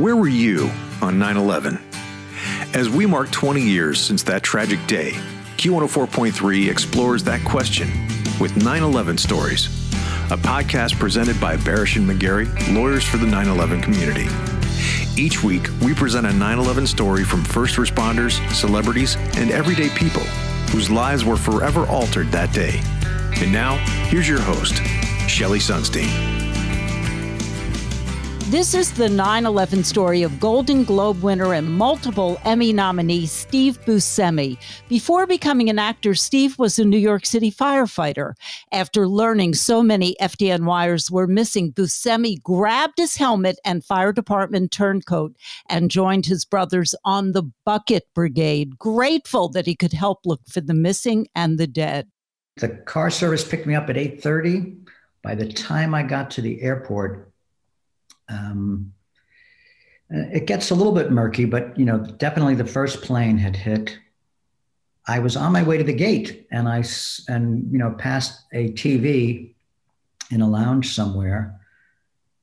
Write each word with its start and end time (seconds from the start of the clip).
Where 0.00 0.16
were 0.16 0.28
you 0.28 0.70
on 1.02 1.18
9 1.18 1.36
11? 1.36 1.78
As 2.72 2.88
we 2.88 3.04
mark 3.04 3.30
20 3.32 3.60
years 3.60 4.00
since 4.00 4.22
that 4.22 4.42
tragic 4.42 4.78
day, 4.86 5.10
Q104.3 5.58 6.70
explores 6.70 7.22
that 7.24 7.44
question 7.44 7.90
with 8.40 8.56
9 8.56 8.82
11 8.82 9.18
Stories, 9.18 9.66
a 10.30 10.38
podcast 10.38 10.98
presented 10.98 11.38
by 11.38 11.58
Barasch 11.58 11.96
and 11.96 12.08
McGarry, 12.08 12.48
lawyers 12.74 13.04
for 13.04 13.18
the 13.18 13.26
9 13.26 13.48
11 13.48 13.82
community. 13.82 14.26
Each 15.18 15.44
week, 15.44 15.68
we 15.82 15.92
present 15.92 16.26
a 16.26 16.32
9 16.32 16.58
11 16.58 16.86
story 16.86 17.22
from 17.22 17.44
first 17.44 17.76
responders, 17.76 18.40
celebrities, 18.54 19.16
and 19.36 19.50
everyday 19.50 19.90
people 19.90 20.22
whose 20.72 20.90
lives 20.90 21.26
were 21.26 21.36
forever 21.36 21.84
altered 21.88 22.32
that 22.32 22.54
day. 22.54 22.80
And 23.42 23.52
now, 23.52 23.76
here's 24.08 24.26
your 24.26 24.40
host, 24.40 24.78
Shelley 25.28 25.58
Sunstein. 25.58 26.39
This 28.50 28.74
is 28.74 28.92
the 28.92 29.08
9 29.08 29.46
11 29.46 29.84
story 29.84 30.24
of 30.24 30.40
Golden 30.40 30.82
Globe 30.82 31.22
winner 31.22 31.54
and 31.54 31.70
multiple 31.78 32.36
Emmy 32.44 32.72
nominee 32.72 33.26
Steve 33.26 33.80
Buscemi. 33.84 34.58
Before 34.88 35.24
becoming 35.24 35.70
an 35.70 35.78
actor, 35.78 36.16
Steve 36.16 36.58
was 36.58 36.76
a 36.76 36.84
New 36.84 36.98
York 36.98 37.24
City 37.24 37.52
firefighter. 37.52 38.32
After 38.72 39.06
learning 39.06 39.54
so 39.54 39.84
many 39.84 40.16
FDNYers 40.20 41.12
were 41.12 41.28
missing, 41.28 41.72
Buscemi 41.72 42.42
grabbed 42.42 42.98
his 42.98 43.14
helmet 43.14 43.56
and 43.64 43.84
fire 43.84 44.12
department 44.12 44.72
turnout 44.72 45.06
coat 45.06 45.36
and 45.68 45.88
joined 45.88 46.26
his 46.26 46.44
brothers 46.44 46.92
on 47.04 47.30
the 47.30 47.48
Bucket 47.64 48.08
Brigade, 48.16 48.76
grateful 48.76 49.48
that 49.50 49.66
he 49.66 49.76
could 49.76 49.92
help 49.92 50.26
look 50.26 50.40
for 50.48 50.60
the 50.60 50.74
missing 50.74 51.28
and 51.36 51.56
the 51.56 51.68
dead. 51.68 52.08
The 52.56 52.70
car 52.70 53.10
service 53.10 53.46
picked 53.46 53.68
me 53.68 53.76
up 53.76 53.88
at 53.88 53.96
8:30. 53.96 54.76
By 55.22 55.36
the 55.36 55.46
time 55.46 55.94
I 55.94 56.02
got 56.02 56.32
to 56.32 56.40
the 56.40 56.60
airport, 56.62 57.29
um, 58.30 58.92
it 60.10 60.46
gets 60.46 60.70
a 60.70 60.74
little 60.74 60.92
bit 60.92 61.12
murky, 61.12 61.44
but 61.44 61.78
you 61.78 61.84
know, 61.84 61.98
definitely 61.98 62.54
the 62.54 62.64
first 62.64 63.02
plane 63.02 63.38
had 63.38 63.56
hit. 63.56 63.96
I 65.06 65.18
was 65.18 65.36
on 65.36 65.52
my 65.52 65.62
way 65.62 65.78
to 65.78 65.84
the 65.84 65.92
gate, 65.92 66.46
and 66.50 66.68
I 66.68 66.84
and 67.28 67.70
you 67.72 67.78
know 67.78 67.92
passed 67.92 68.44
a 68.52 68.70
TV 68.70 69.54
in 70.30 70.40
a 70.40 70.48
lounge 70.48 70.94
somewhere, 70.94 71.60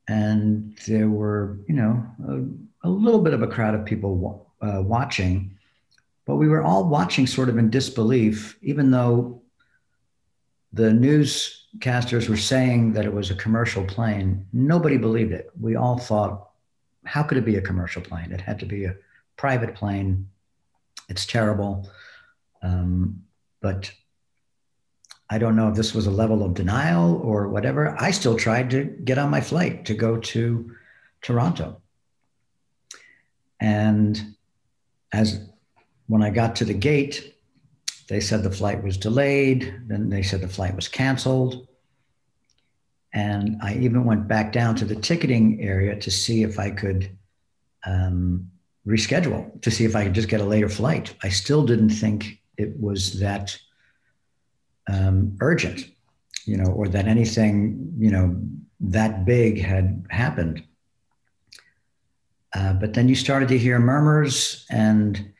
and 0.08 0.76
there 0.86 1.08
were 1.08 1.58
you 1.68 1.74
know 1.74 2.06
a, 2.26 2.88
a 2.88 2.90
little 2.90 3.20
bit 3.20 3.34
of 3.34 3.42
a 3.42 3.46
crowd 3.46 3.74
of 3.74 3.84
people 3.84 4.50
uh, 4.62 4.82
watching, 4.82 5.56
but 6.24 6.36
we 6.36 6.48
were 6.48 6.62
all 6.62 6.88
watching 6.88 7.26
sort 7.26 7.48
of 7.48 7.58
in 7.58 7.70
disbelief, 7.70 8.58
even 8.62 8.90
though 8.90 9.42
the 10.72 10.92
newscasters 11.78 12.28
were 12.28 12.36
saying 12.36 12.92
that 12.92 13.04
it 13.04 13.12
was 13.12 13.30
a 13.30 13.34
commercial 13.34 13.84
plane. 13.84 14.46
Nobody 14.52 14.96
believed 14.96 15.32
it. 15.32 15.50
We 15.60 15.76
all 15.76 15.98
thought, 15.98 16.50
how 17.04 17.22
could 17.22 17.38
it 17.38 17.44
be 17.44 17.56
a 17.56 17.62
commercial 17.62 18.02
plane? 18.02 18.32
It 18.32 18.40
had 18.40 18.58
to 18.60 18.66
be 18.66 18.84
a 18.84 18.96
private 19.36 19.74
plane. 19.74 20.28
It's 21.08 21.26
terrible. 21.26 21.88
Um, 22.62 23.22
but 23.60 23.90
I 25.30 25.38
don't 25.38 25.56
know 25.56 25.68
if 25.68 25.74
this 25.74 25.94
was 25.94 26.06
a 26.06 26.10
level 26.10 26.42
of 26.42 26.54
denial 26.54 27.20
or 27.22 27.48
whatever. 27.48 27.96
I 27.98 28.10
still 28.10 28.36
tried 28.36 28.70
to 28.70 28.84
get 28.84 29.18
on 29.18 29.30
my 29.30 29.40
flight 29.40 29.84
to 29.86 29.94
go 29.94 30.18
to 30.18 30.72
Toronto. 31.22 31.80
And 33.60 34.34
as 35.12 35.40
when 36.06 36.22
I 36.22 36.30
got 36.30 36.56
to 36.56 36.64
the 36.64 36.74
gate, 36.74 37.34
they 38.08 38.20
said 38.20 38.42
the 38.42 38.50
flight 38.50 38.82
was 38.82 38.96
delayed. 38.96 39.82
Then 39.86 40.08
they 40.08 40.22
said 40.22 40.40
the 40.40 40.48
flight 40.48 40.74
was 40.74 40.88
canceled. 40.88 41.68
And 43.12 43.58
I 43.62 43.74
even 43.74 44.04
went 44.04 44.28
back 44.28 44.52
down 44.52 44.74
to 44.76 44.84
the 44.84 44.96
ticketing 44.96 45.60
area 45.60 45.96
to 45.96 46.10
see 46.10 46.42
if 46.42 46.58
I 46.58 46.70
could 46.70 47.10
um, 47.86 48.50
reschedule, 48.86 49.60
to 49.62 49.70
see 49.70 49.84
if 49.84 49.94
I 49.94 50.04
could 50.04 50.14
just 50.14 50.28
get 50.28 50.40
a 50.40 50.44
later 50.44 50.68
flight. 50.68 51.14
I 51.22 51.28
still 51.28 51.64
didn't 51.64 51.90
think 51.90 52.40
it 52.56 52.78
was 52.80 53.20
that 53.20 53.56
um, 54.88 55.36
urgent, 55.40 55.86
you 56.44 56.56
know, 56.56 56.70
or 56.72 56.88
that 56.88 57.06
anything, 57.06 57.92
you 57.98 58.10
know, 58.10 58.40
that 58.80 59.24
big 59.24 59.60
had 59.60 60.06
happened. 60.10 60.62
Uh, 62.54 62.72
but 62.72 62.94
then 62.94 63.08
you 63.08 63.14
started 63.14 63.48
to 63.50 63.58
hear 63.58 63.78
murmurs 63.78 64.66
and 64.70 65.32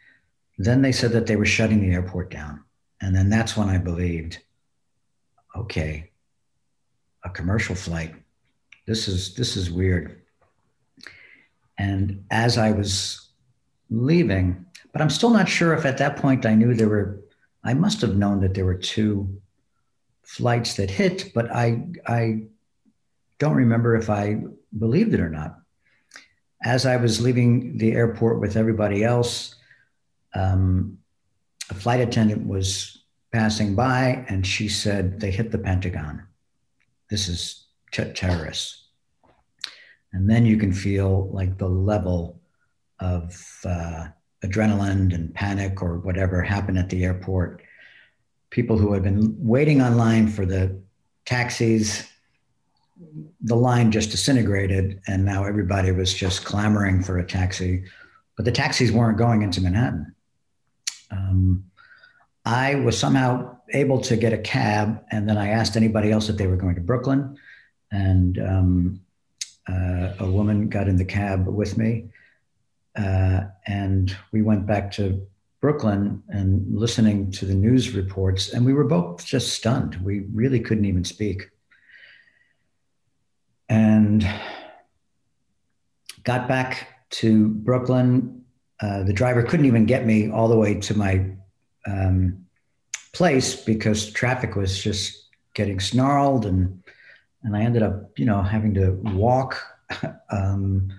then 0.58 0.82
they 0.82 0.92
said 0.92 1.12
that 1.12 1.26
they 1.26 1.36
were 1.36 1.46
shutting 1.46 1.80
the 1.80 1.94
airport 1.94 2.30
down. 2.30 2.64
And 3.00 3.14
then 3.14 3.30
that's 3.30 3.56
when 3.56 3.68
I 3.68 3.78
believed, 3.78 4.38
okay, 5.56 6.10
a 7.24 7.30
commercial 7.30 7.76
flight. 7.76 8.14
This 8.86 9.06
is 9.06 9.34
this 9.34 9.56
is 9.56 9.70
weird. 9.70 10.22
And 11.78 12.24
as 12.30 12.58
I 12.58 12.72
was 12.72 13.28
leaving, 13.88 14.66
but 14.92 15.00
I'm 15.00 15.10
still 15.10 15.30
not 15.30 15.48
sure 15.48 15.74
if 15.74 15.86
at 15.86 15.98
that 15.98 16.16
point 16.16 16.44
I 16.44 16.54
knew 16.54 16.74
there 16.74 16.88
were 16.88 17.20
I 17.62 17.74
must 17.74 18.00
have 18.00 18.16
known 18.16 18.40
that 18.40 18.54
there 18.54 18.64
were 18.64 18.74
two 18.74 19.40
flights 20.22 20.74
that 20.74 20.90
hit, 20.90 21.32
but 21.34 21.54
I 21.54 21.84
I 22.06 22.42
don't 23.38 23.54
remember 23.54 23.94
if 23.94 24.10
I 24.10 24.40
believed 24.76 25.14
it 25.14 25.20
or 25.20 25.30
not. 25.30 25.60
As 26.64 26.84
I 26.84 26.96
was 26.96 27.20
leaving 27.20 27.78
the 27.78 27.92
airport 27.92 28.40
with 28.40 28.56
everybody 28.56 29.04
else, 29.04 29.54
um, 30.38 30.98
a 31.70 31.74
flight 31.74 32.00
attendant 32.00 32.46
was 32.46 33.02
passing 33.32 33.74
by 33.74 34.24
and 34.28 34.46
she 34.46 34.68
said, 34.68 35.20
They 35.20 35.30
hit 35.30 35.50
the 35.50 35.58
Pentagon. 35.58 36.22
This 37.10 37.28
is 37.28 37.66
t- 37.92 38.12
terrorists. 38.12 38.86
And 40.12 40.28
then 40.28 40.46
you 40.46 40.56
can 40.56 40.72
feel 40.72 41.28
like 41.30 41.58
the 41.58 41.68
level 41.68 42.40
of 43.00 43.60
uh, 43.64 44.08
adrenaline 44.44 45.14
and 45.14 45.34
panic 45.34 45.82
or 45.82 45.98
whatever 45.98 46.42
happened 46.42 46.78
at 46.78 46.88
the 46.88 47.04
airport. 47.04 47.62
People 48.50 48.78
who 48.78 48.94
had 48.94 49.02
been 49.02 49.36
waiting 49.38 49.82
online 49.82 50.28
for 50.28 50.46
the 50.46 50.80
taxis, 51.26 52.08
the 53.42 53.54
line 53.54 53.92
just 53.92 54.10
disintegrated, 54.10 55.00
and 55.06 55.24
now 55.24 55.44
everybody 55.44 55.92
was 55.92 56.14
just 56.14 56.44
clamoring 56.44 57.02
for 57.02 57.18
a 57.18 57.26
taxi. 57.26 57.84
But 58.36 58.46
the 58.46 58.52
taxis 58.52 58.90
weren't 58.90 59.18
going 59.18 59.42
into 59.42 59.60
Manhattan. 59.60 60.14
Um, 61.10 61.64
I 62.44 62.76
was 62.76 62.98
somehow 62.98 63.58
able 63.74 64.00
to 64.00 64.16
get 64.16 64.32
a 64.32 64.38
cab, 64.38 65.04
and 65.10 65.28
then 65.28 65.36
I 65.36 65.48
asked 65.48 65.76
anybody 65.76 66.10
else 66.10 66.28
if 66.28 66.36
they 66.36 66.46
were 66.46 66.56
going 66.56 66.74
to 66.76 66.80
Brooklyn, 66.80 67.36
and 67.90 68.38
um, 68.38 69.00
uh, 69.68 70.14
a 70.18 70.30
woman 70.30 70.68
got 70.68 70.88
in 70.88 70.96
the 70.96 71.04
cab 71.04 71.46
with 71.46 71.76
me, 71.76 72.08
uh, 72.96 73.42
and 73.66 74.16
we 74.32 74.42
went 74.42 74.66
back 74.66 74.90
to 74.92 75.26
Brooklyn 75.60 76.22
and 76.28 76.66
listening 76.74 77.30
to 77.32 77.44
the 77.44 77.54
news 77.54 77.94
reports, 77.94 78.52
and 78.52 78.64
we 78.64 78.72
were 78.72 78.84
both 78.84 79.24
just 79.26 79.52
stunned. 79.52 79.96
We 79.96 80.20
really 80.32 80.60
couldn't 80.60 80.86
even 80.86 81.04
speak, 81.04 81.50
and 83.68 84.26
got 86.24 86.48
back 86.48 86.88
to 87.10 87.48
Brooklyn 87.48 88.44
uh, 88.80 89.02
the 89.02 89.12
driver 89.12 89.42
couldn't 89.42 89.66
even 89.66 89.86
get 89.86 90.06
me 90.06 90.30
all 90.30 90.48
the 90.48 90.56
way 90.56 90.74
to 90.74 90.96
my 90.96 91.24
um, 91.86 92.46
place 93.12 93.56
because 93.56 94.12
traffic 94.12 94.54
was 94.54 94.82
just 94.82 95.24
getting 95.54 95.80
snarled 95.80 96.46
and 96.46 96.82
and 97.42 97.56
I 97.56 97.62
ended 97.62 97.82
up 97.82 98.18
you 98.18 98.26
know 98.26 98.42
having 98.42 98.74
to 98.74 98.92
walk 99.14 99.60
um, 100.30 100.92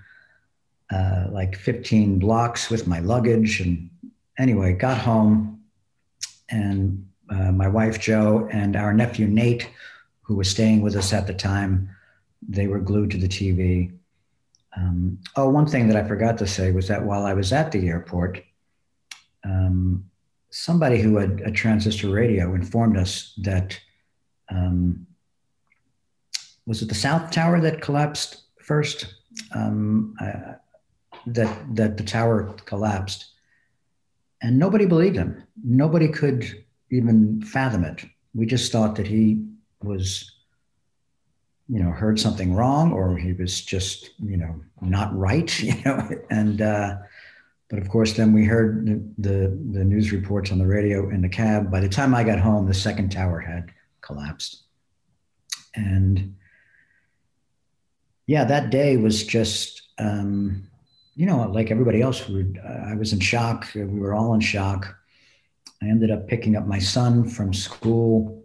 uh, 0.92 1.26
like 1.30 1.56
15 1.56 2.18
blocks 2.20 2.70
with 2.70 2.88
my 2.88 3.00
luggage. 3.00 3.62
And 3.62 3.90
anyway 4.38 4.74
got 4.74 4.98
home 4.98 5.62
and 6.50 7.06
uh, 7.30 7.52
my 7.52 7.68
wife 7.68 8.00
Joe 8.00 8.50
and 8.52 8.76
our 8.76 8.94
nephew 8.94 9.28
Nate 9.28 9.70
who 10.22 10.36
was 10.36 10.50
staying 10.50 10.82
with 10.82 10.96
us 10.96 11.14
at 11.14 11.28
the 11.28 11.34
time 11.34 11.90
they 12.48 12.68
were 12.68 12.80
glued 12.80 13.12
to 13.12 13.18
the 13.18 13.28
TV 13.28 13.92
um, 14.78 15.20
oh, 15.36 15.50
one 15.50 15.66
thing 15.66 15.88
that 15.88 15.98
I 15.98 16.08
forgot 16.08 16.38
to 16.40 16.48
say 16.48 16.72
was 16.72 16.88
that 16.88 17.04
while 17.04 17.26
I 17.26 17.34
was 17.34 17.52
at 17.52 17.72
the 17.72 17.88
airport, 17.88 18.42
um, 19.44 20.06
somebody 20.50 21.02
who 21.02 21.18
had 21.18 21.42
a 21.46 21.52
transistor 21.52 22.10
radio 22.10 22.54
informed 22.54 22.98
us 22.98 23.34
that 23.44 23.80
um, 24.50 25.06
was 26.66 26.82
it 26.82 26.90
the 26.90 26.96
South 26.96 27.32
Tower 27.32 27.60
that 27.62 27.82
collapsed 27.82 28.44
first? 28.62 29.20
um, 29.54 30.16
uh, 30.22 30.54
that 31.28 31.76
that 31.76 31.98
the 31.98 32.04
tower 32.04 32.54
collapsed, 32.66 33.26
and 34.42 34.58
nobody 34.58 34.86
believed 34.86 35.16
him. 35.16 35.44
Nobody 35.64 36.08
could 36.08 36.64
even 36.92 37.42
fathom 37.42 37.84
it. 37.84 38.06
We 38.34 38.46
just 38.46 38.72
thought 38.72 38.96
that 38.96 39.08
he 39.08 39.46
was, 39.82 40.32
you 41.70 41.82
know, 41.82 41.92
heard 41.92 42.20
something 42.20 42.56
wrong, 42.56 42.92
or 42.92 43.16
he 43.16 43.34
was 43.34 43.62
just, 43.62 44.10
you 44.20 44.38
know, 44.38 44.60
not 44.82 45.16
right, 45.16 45.60
you 45.64 45.76
know. 45.86 46.10
And 46.30 46.62
uh, 46.62 46.98
but 47.70 47.80
of 47.80 47.90
course, 47.90 48.14
then 48.14 48.34
we 48.34 48.46
heard 48.46 48.86
the, 48.86 49.30
the 49.30 49.48
the 49.72 49.86
news 49.86 50.12
reports 50.12 50.52
on 50.52 50.58
the 50.58 50.66
radio 50.66 51.10
in 51.10 51.22
the 51.22 51.30
cab. 51.30 51.72
By 51.72 51.80
the 51.80 51.90
time 51.90 52.16
I 52.16 52.24
got 52.24 52.40
home, 52.40 52.66
the 52.66 52.74
second 52.74 53.12
tower 53.12 53.40
had 53.40 53.72
collapsed, 54.02 54.64
and 55.76 56.36
yeah, 58.26 58.44
that 58.46 58.72
day 58.72 58.98
was 58.98 59.24
just. 59.24 59.84
Um, 59.98 60.64
you 61.16 61.26
know, 61.26 61.50
like 61.52 61.70
everybody 61.70 62.02
else, 62.02 62.30
we 62.30 62.46
I 62.66 62.96
was 62.96 63.12
in 63.12 63.20
shock. 63.20 63.68
We 63.76 63.84
were 63.84 64.14
all 64.14 64.34
in 64.36 64.40
shock. 64.40 64.96
I 65.82 65.88
ended 65.88 66.12
up 66.12 66.30
picking 66.30 66.56
up 66.56 66.66
my 66.66 66.80
son 66.80 67.28
from 67.28 67.54
school 67.54 68.42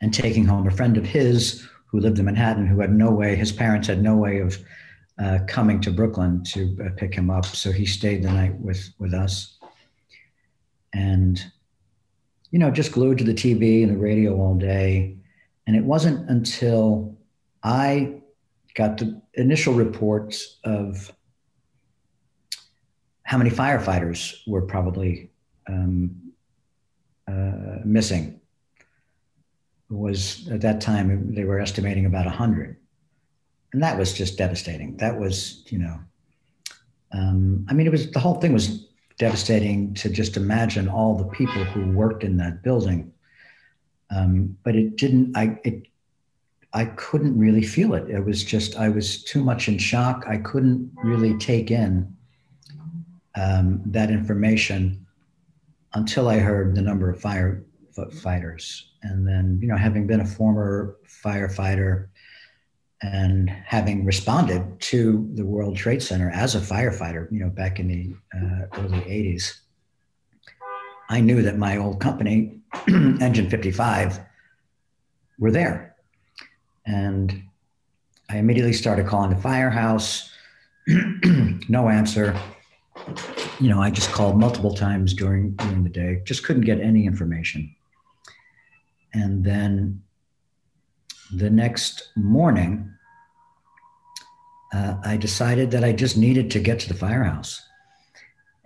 and 0.00 0.14
taking 0.14 0.46
home 0.46 0.66
a 0.66 0.70
friend 0.70 0.96
of 0.96 1.04
his 1.04 1.68
who 1.86 2.00
lived 2.00 2.18
in 2.18 2.24
Manhattan, 2.24 2.66
who 2.66 2.80
had 2.80 2.92
no 2.92 3.10
way, 3.10 3.36
his 3.36 3.52
parents 3.52 3.88
had 3.88 4.02
no 4.02 4.16
way 4.16 4.40
of 4.40 4.58
uh, 5.18 5.38
coming 5.46 5.80
to 5.80 5.90
Brooklyn 5.90 6.44
to 6.44 6.76
uh, 6.84 6.88
pick 6.96 7.14
him 7.14 7.30
up. 7.30 7.46
So 7.46 7.72
he 7.72 7.86
stayed 7.86 8.22
the 8.22 8.30
night 8.30 8.54
with, 8.60 8.92
with 8.98 9.14
us. 9.14 9.58
And, 10.92 11.42
you 12.50 12.58
know, 12.58 12.70
just 12.70 12.92
glued 12.92 13.18
to 13.18 13.24
the 13.24 13.34
TV 13.34 13.82
and 13.82 13.92
the 13.92 13.98
radio 13.98 14.36
all 14.36 14.54
day. 14.54 15.16
And 15.66 15.76
it 15.76 15.84
wasn't 15.84 16.28
until 16.28 17.16
I 17.62 18.20
got 18.74 18.98
the 18.98 19.20
initial 19.34 19.74
reports 19.74 20.58
of 20.64 21.12
how 23.22 23.38
many 23.38 23.50
firefighters 23.50 24.36
were 24.46 24.62
probably 24.62 25.30
um, 25.68 26.32
uh, 27.26 27.78
missing. 27.84 28.40
Was 29.88 30.48
at 30.50 30.62
that 30.62 30.80
time 30.80 31.32
they 31.34 31.44
were 31.44 31.60
estimating 31.60 32.06
about 32.06 32.26
hundred, 32.26 32.76
and 33.72 33.82
that 33.82 33.96
was 33.96 34.12
just 34.12 34.36
devastating. 34.36 34.96
That 34.96 35.18
was 35.18 35.62
you 35.68 35.78
know, 35.78 36.00
um, 37.12 37.66
I 37.68 37.72
mean, 37.72 37.86
it 37.86 37.90
was 37.90 38.10
the 38.10 38.18
whole 38.18 38.40
thing 38.40 38.52
was 38.52 38.86
devastating 39.18 39.94
to 39.94 40.10
just 40.10 40.36
imagine 40.36 40.88
all 40.88 41.16
the 41.16 41.24
people 41.26 41.64
who 41.64 41.90
worked 41.92 42.24
in 42.24 42.36
that 42.38 42.62
building. 42.62 43.12
Um, 44.10 44.56
but 44.62 44.76
it 44.76 44.96
didn't. 44.96 45.36
I 45.36 45.58
it 45.64 45.86
I 46.72 46.84
couldn't 46.84 47.38
really 47.38 47.62
feel 47.62 47.94
it. 47.94 48.10
It 48.10 48.24
was 48.24 48.44
just 48.44 48.76
I 48.76 48.88
was 48.88 49.22
too 49.24 49.42
much 49.42 49.68
in 49.68 49.78
shock. 49.78 50.24
I 50.28 50.36
couldn't 50.38 50.90
really 51.02 51.36
take 51.38 51.70
in 51.70 52.14
um, 53.34 53.82
that 53.86 54.10
information 54.10 55.06
until 55.94 56.28
I 56.28 56.38
heard 56.38 56.74
the 56.74 56.82
number 56.82 57.08
of 57.08 57.20
firefighters. 57.20 58.82
And 59.10 59.26
then, 59.26 59.58
you 59.60 59.68
know, 59.68 59.76
having 59.76 60.06
been 60.06 60.20
a 60.20 60.26
former 60.26 60.96
firefighter 61.06 62.08
and 63.02 63.48
having 63.48 64.04
responded 64.04 64.80
to 64.80 65.28
the 65.34 65.44
World 65.44 65.76
Trade 65.76 66.02
Center 66.02 66.30
as 66.30 66.54
a 66.54 66.60
firefighter, 66.60 67.30
you 67.30 67.40
know, 67.40 67.50
back 67.50 67.78
in 67.78 67.88
the 67.88 68.14
uh, 68.34 68.80
early 68.80 69.00
80s, 69.00 69.58
I 71.08 71.20
knew 71.20 71.42
that 71.42 71.56
my 71.56 71.76
old 71.76 72.00
company, 72.00 72.60
Engine 72.88 73.48
55, 73.48 74.18
were 75.38 75.50
there. 75.50 75.94
And 76.86 77.42
I 78.28 78.38
immediately 78.38 78.72
started 78.72 79.06
calling 79.06 79.30
the 79.30 79.40
firehouse. 79.40 80.30
no 81.68 81.88
answer 81.88 82.36
you 83.60 83.68
know, 83.68 83.80
I 83.80 83.90
just 83.90 84.12
called 84.12 84.38
multiple 84.38 84.74
times 84.74 85.14
during 85.14 85.52
during 85.52 85.84
the 85.84 85.90
day, 85.90 86.22
just 86.24 86.44
couldn't 86.44 86.64
get 86.64 86.80
any 86.80 87.06
information. 87.06 87.74
And 89.16 89.42
then 89.42 90.02
the 91.32 91.48
next 91.48 92.10
morning, 92.16 92.92
uh, 94.74 94.96
I 95.02 95.16
decided 95.16 95.70
that 95.70 95.82
I 95.82 95.92
just 95.92 96.18
needed 96.18 96.50
to 96.50 96.60
get 96.60 96.80
to 96.80 96.88
the 96.88 96.94
firehouse. 96.94 97.62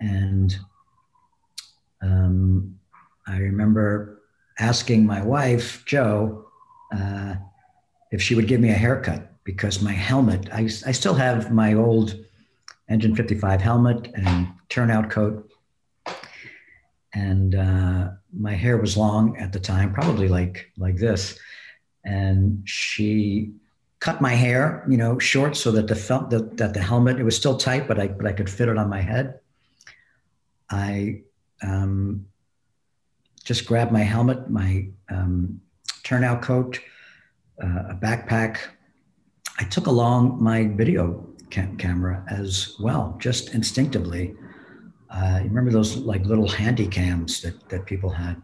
And 0.01 0.53
um, 2.01 2.77
I 3.27 3.37
remember 3.37 4.21
asking 4.59 5.05
my 5.05 5.21
wife, 5.23 5.85
Joe, 5.85 6.45
uh, 6.93 7.35
if 8.11 8.21
she 8.21 8.35
would 8.35 8.47
give 8.49 8.59
me 8.59 8.71
a 8.71 8.73
haircut 8.73 9.31
because 9.45 9.81
my 9.81 9.93
helmet, 9.93 10.49
I, 10.51 10.63
I 10.85 10.91
still 10.91 11.13
have 11.13 11.49
my 11.49 11.75
old 11.75 12.13
Engine 12.89 13.15
55 13.15 13.61
helmet 13.61 14.11
and 14.15 14.49
turnout 14.67 15.09
coat. 15.09 15.49
And 17.13 17.55
uh, 17.55 18.09
my 18.33 18.53
hair 18.53 18.77
was 18.77 18.97
long 18.97 19.37
at 19.37 19.53
the 19.53 19.59
time, 19.59 19.93
probably 19.93 20.27
like 20.27 20.71
like 20.77 20.97
this. 20.97 21.37
And 22.03 22.67
she 22.67 23.53
cut 23.99 24.19
my 24.19 24.33
hair, 24.33 24.85
you 24.89 24.97
know, 24.97 25.19
short 25.19 25.55
so 25.55 25.71
that 25.71 25.87
the 25.87 25.95
felt 25.95 26.29
that, 26.31 26.57
that 26.57 26.73
the 26.73 26.81
helmet 26.81 27.19
it 27.19 27.23
was 27.23 27.35
still 27.35 27.57
tight, 27.57 27.87
but 27.87 27.99
I 27.99 28.07
but 28.07 28.25
I 28.25 28.33
could 28.33 28.49
fit 28.49 28.69
it 28.69 28.77
on 28.77 28.89
my 28.89 29.01
head. 29.01 29.39
I 30.69 31.21
um, 31.61 32.25
just 33.43 33.65
grabbed 33.65 33.91
my 33.91 34.03
helmet, 34.03 34.49
my 34.49 34.87
um, 35.09 35.61
turnout 36.03 36.41
coat, 36.41 36.79
uh, 37.61 37.89
a 37.89 37.95
backpack. 37.95 38.57
I 39.59 39.63
took 39.65 39.87
along 39.87 40.41
my 40.41 40.65
video 40.65 41.27
cam- 41.49 41.77
camera 41.77 42.23
as 42.29 42.75
well, 42.79 43.15
just 43.19 43.53
instinctively. 43.53 44.35
Uh, 45.11 45.39
you 45.43 45.49
remember 45.49 45.71
those 45.71 45.97
like 45.97 46.25
little 46.25 46.47
handy 46.47 46.87
cams 46.87 47.41
that, 47.41 47.69
that 47.69 47.85
people 47.85 48.09
had? 48.09 48.41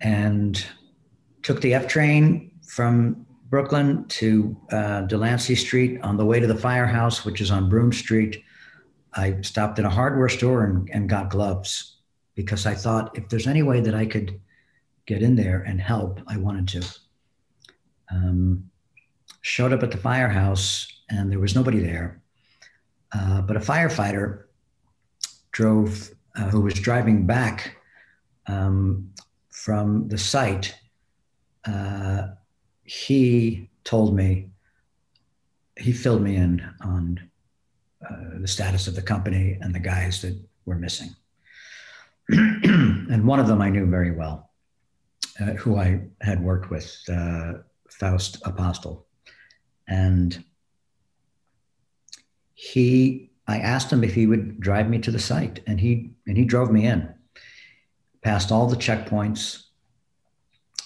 And 0.00 0.64
took 1.42 1.60
the 1.60 1.74
F 1.74 1.86
train 1.86 2.50
from 2.66 3.26
Brooklyn 3.48 4.06
to 4.08 4.56
uh, 4.72 5.02
Delancey 5.02 5.54
Street 5.54 6.00
on 6.02 6.16
the 6.16 6.24
way 6.24 6.40
to 6.40 6.46
the 6.46 6.56
firehouse, 6.56 7.24
which 7.24 7.40
is 7.40 7.50
on 7.50 7.68
Broome 7.68 7.92
Street. 7.92 8.42
I 9.14 9.40
stopped 9.42 9.78
at 9.78 9.84
a 9.84 9.90
hardware 9.90 10.28
store 10.28 10.64
and, 10.64 10.88
and 10.92 11.08
got 11.08 11.30
gloves 11.30 11.98
because 12.34 12.66
I 12.66 12.74
thought 12.74 13.16
if 13.16 13.28
there's 13.28 13.46
any 13.46 13.62
way 13.62 13.80
that 13.80 13.94
I 13.94 14.06
could 14.06 14.40
get 15.06 15.22
in 15.22 15.36
there 15.36 15.62
and 15.62 15.80
help, 15.80 16.20
I 16.26 16.36
wanted 16.36 16.68
to. 16.68 16.88
Um, 18.10 18.70
showed 19.46 19.72
up 19.72 19.82
at 19.84 19.92
the 19.92 19.96
firehouse 19.96 20.88
and 21.08 21.30
there 21.30 21.38
was 21.38 21.54
nobody 21.54 21.78
there. 21.78 22.20
Uh, 23.12 23.40
but 23.42 23.56
a 23.56 23.60
firefighter 23.60 24.45
drove, 25.56 26.10
uh, 26.36 26.50
who 26.50 26.60
was 26.60 26.74
driving 26.74 27.24
back 27.24 27.78
um, 28.46 29.10
from 29.48 30.06
the 30.08 30.18
site, 30.18 30.74
uh, 31.64 32.26
he 32.84 33.70
told 33.82 34.14
me, 34.14 34.50
he 35.78 35.92
filled 35.92 36.20
me 36.20 36.36
in 36.36 36.62
on 36.82 37.18
uh, 38.04 38.38
the 38.38 38.46
status 38.46 38.86
of 38.86 38.94
the 38.94 39.00
company 39.00 39.56
and 39.62 39.74
the 39.74 39.80
guys 39.80 40.20
that 40.20 40.38
were 40.66 40.76
missing. 40.76 41.08
and 42.28 43.26
one 43.26 43.40
of 43.40 43.46
them 43.46 43.62
I 43.62 43.70
knew 43.70 43.86
very 43.86 44.10
well, 44.10 44.50
uh, 45.40 45.54
who 45.54 45.78
I 45.78 46.02
had 46.20 46.42
worked 46.42 46.68
with, 46.68 46.94
uh, 47.08 47.54
Faust 47.88 48.42
Apostle. 48.44 49.06
and 49.88 50.44
he 52.52 53.30
I 53.48 53.58
asked 53.58 53.92
him 53.92 54.02
if 54.02 54.14
he 54.14 54.26
would 54.26 54.60
drive 54.60 54.88
me 54.88 54.98
to 55.00 55.10
the 55.10 55.18
site, 55.18 55.60
and 55.66 55.80
he 55.80 56.10
and 56.26 56.36
he 56.36 56.44
drove 56.44 56.70
me 56.70 56.86
in, 56.86 57.08
past 58.22 58.50
all 58.50 58.66
the 58.66 58.76
checkpoints, 58.76 59.64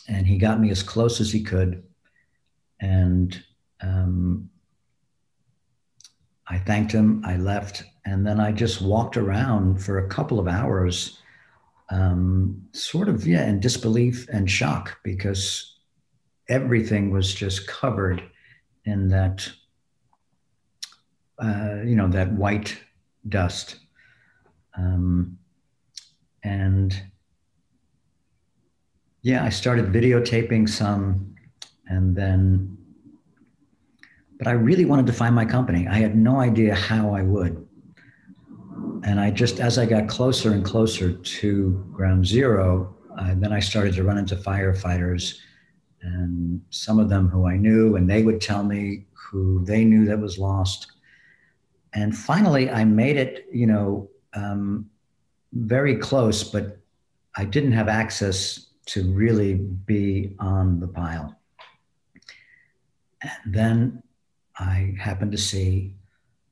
and 0.09 0.27
he 0.27 0.39
got 0.39 0.61
me 0.61 0.71
as 0.71 0.83
close 0.83 1.21
as 1.21 1.33
he 1.33 1.43
could, 1.43 1.83
and 2.81 3.43
um, 3.81 4.51
I 6.47 6.59
thanked 6.59 6.93
him. 6.93 7.23
I 7.25 7.37
left, 7.37 7.85
and 8.05 8.27
then 8.27 8.41
I 8.41 8.53
just 8.53 8.83
walked 8.83 9.17
around 9.17 9.83
for 9.83 9.99
a 9.99 10.09
couple 10.09 10.39
of 10.39 10.49
hours, 10.49 11.19
um, 11.89 12.63
sort 12.73 13.09
of 13.09 13.27
yeah, 13.27 13.49
in 13.49 13.61
disbelief 13.61 14.29
and 14.29 14.51
shock 14.51 14.99
because 15.03 15.79
everything 16.49 17.11
was 17.11 17.33
just 17.33 17.67
covered 17.67 18.23
in 18.85 19.09
that 19.09 19.51
uh, 21.43 21.83
you 21.85 21.97
know 21.97 22.09
that 22.09 22.33
white 22.33 22.77
dust. 23.29 23.77
Um, 24.77 25.39
and 26.43 27.03
yeah 29.21 29.45
i 29.45 29.51
started 29.51 29.93
videotaping 29.93 30.67
some 30.67 31.35
and 31.89 32.17
then 32.17 32.79
but 34.39 34.47
i 34.47 34.53
really 34.53 34.87
wanted 34.87 35.07
to 35.07 35.13
find 35.13 35.35
my 35.35 35.45
company. 35.45 35.87
I 35.87 35.97
had 35.97 36.17
no 36.17 36.41
idea 36.41 36.75
how 36.75 37.15
i 37.15 37.21
would. 37.21 37.67
And 39.05 39.21
i 39.21 39.31
just 39.31 39.61
as 39.61 39.77
i 39.77 39.85
got 39.85 40.09
closer 40.09 40.53
and 40.53 40.65
closer 40.65 41.13
to 41.13 41.87
ground 41.93 42.27
zero 42.27 42.97
uh, 43.19 43.35
then 43.37 43.53
i 43.53 43.61
started 43.61 43.93
to 43.97 44.03
run 44.03 44.17
into 44.17 44.37
firefighters 44.37 45.41
and 46.03 46.63
some 46.71 46.99
of 46.99 47.09
them 47.09 47.29
who 47.29 47.47
I 47.47 47.57
knew, 47.57 47.97
and 47.97 48.09
they 48.09 48.23
would 48.23 48.41
tell 48.41 48.65
me 48.65 49.07
who 49.13 49.65
they 49.65 49.85
knew 49.85 50.07
that 50.07 50.19
was 50.19 50.39
lost. 50.39 50.93
And 51.93 52.17
finally, 52.17 52.71
I 52.71 52.85
made 52.85 53.17
it, 53.17 53.47
you 53.53 53.67
know, 53.67 54.09
um, 54.35 54.89
very 55.53 55.97
close, 55.97 56.45
but 56.45 56.79
I 57.37 57.45
didn't 57.45 57.73
have 57.73 57.89
access 57.89 58.67
to 58.87 59.11
really 59.13 59.55
be 59.55 60.35
on 60.39 60.81
the 60.81 60.89
pile. 60.89 61.37
And 63.23 63.55
then 63.55 64.03
I 64.59 64.95
happened 64.99 65.33
to 65.33 65.39
see 65.39 65.95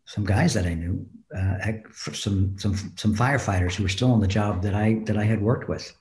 some 0.04 0.24
guys 0.24 0.54
that 0.54 0.66
I 0.66 0.74
knew, 0.74 1.06
uh, 1.36 1.72
some 1.92 2.56
some 2.58 2.74
some 2.96 3.14
firefighters 3.14 3.74
who 3.74 3.82
were 3.82 3.88
still 3.88 4.12
on 4.12 4.20
the 4.20 4.26
job 4.26 4.62
that 4.62 4.74
I 4.74 5.00
that 5.04 5.16
I 5.16 5.24
had 5.24 5.42
worked 5.42 5.68
with 5.68 5.94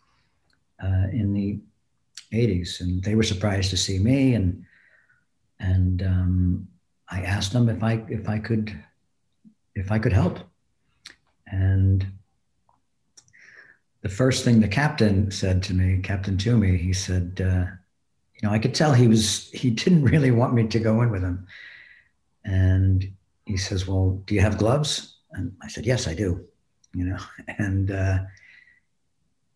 uh, 0.82 1.08
in 1.12 1.34
the 1.34 1.60
80s, 2.32 2.82
and 2.82 3.04
they 3.04 3.16
were 3.16 3.24
surprised 3.24 3.70
to 3.72 3.78
see 3.78 4.00
me, 4.00 4.36
and 4.36 4.64
and 5.60 6.04
um, 6.04 6.68
I 7.10 7.22
asked 7.22 7.54
them 7.54 7.68
if 7.70 7.84
I 7.84 8.04
if 8.08 8.30
I 8.30 8.40
could 8.40 8.78
if 9.78 9.92
I 9.92 10.00
could 10.00 10.14
help, 10.14 10.40
and 11.46 12.06
the 14.02 14.10
first 14.10 14.44
thing 14.44 14.60
the 14.60 14.68
captain 14.68 15.32
said 15.32 15.64
to 15.64 15.74
me, 15.74 16.02
Captain 16.02 16.38
Toomey, 16.38 16.78
he 16.78 16.94
said, 16.94 17.42
uh, 17.42 17.66
you 18.36 18.48
know, 18.48 18.54
I 18.54 18.60
could 18.60 18.76
tell 18.76 18.94
he 18.94 19.08
was 19.08 19.50
he 19.52 19.70
didn't 19.70 20.04
really 20.04 20.32
want 20.32 20.54
me 20.54 20.68
to 20.68 20.80
go 20.80 21.02
in 21.02 21.10
with 21.10 21.24
him, 21.24 21.48
and 22.46 23.12
he 23.46 23.58
says, 23.58 23.88
"Well, 23.88 24.22
do 24.26 24.36
you 24.36 24.42
have 24.42 24.58
gloves?" 24.58 25.16
And 25.32 25.56
I 25.62 25.68
said, 25.68 25.86
"Yes, 25.86 26.08
I 26.08 26.14
do." 26.14 26.46
You 26.94 27.06
know, 27.06 27.18
and 27.58 27.90
uh, 27.90 28.20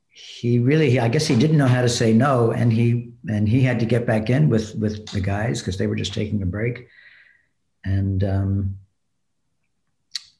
he 0.09 0.59
really, 0.59 0.99
I 0.99 1.09
guess 1.09 1.27
he 1.27 1.35
didn't 1.35 1.57
know 1.57 1.67
how 1.67 1.81
to 1.81 1.89
say 1.89 2.11
no, 2.11 2.51
and 2.51 2.73
he 2.73 3.11
and 3.29 3.47
he 3.47 3.61
had 3.61 3.79
to 3.81 3.85
get 3.85 4.07
back 4.07 4.29
in 4.29 4.49
with 4.49 4.75
with 4.75 5.05
the 5.09 5.21
guys 5.21 5.61
because 5.61 5.77
they 5.77 5.87
were 5.87 5.95
just 5.95 6.13
taking 6.13 6.41
a 6.41 6.47
break, 6.47 6.87
and 7.85 8.23
um, 8.23 8.77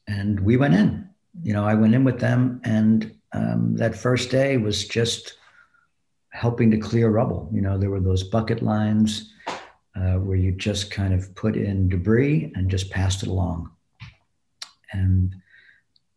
and 0.06 0.40
we 0.40 0.56
went 0.56 0.74
in. 0.74 1.08
You 1.42 1.52
know, 1.52 1.64
I 1.64 1.74
went 1.74 1.94
in 1.94 2.04
with 2.04 2.20
them, 2.20 2.60
and 2.64 3.14
um, 3.32 3.76
that 3.76 3.94
first 3.94 4.30
day 4.30 4.56
was 4.56 4.86
just 4.86 5.34
helping 6.30 6.70
to 6.70 6.78
clear 6.78 7.08
rubble. 7.08 7.48
You 7.52 7.62
know, 7.62 7.78
there 7.78 7.90
were 7.90 8.00
those 8.00 8.24
bucket 8.24 8.62
lines 8.62 9.32
uh, 9.96 10.14
where 10.14 10.36
you 10.36 10.52
just 10.52 10.90
kind 10.90 11.14
of 11.14 11.34
put 11.34 11.56
in 11.56 11.88
debris 11.88 12.52
and 12.54 12.70
just 12.70 12.90
passed 12.90 13.22
it 13.22 13.28
along, 13.28 13.70
and 14.92 15.34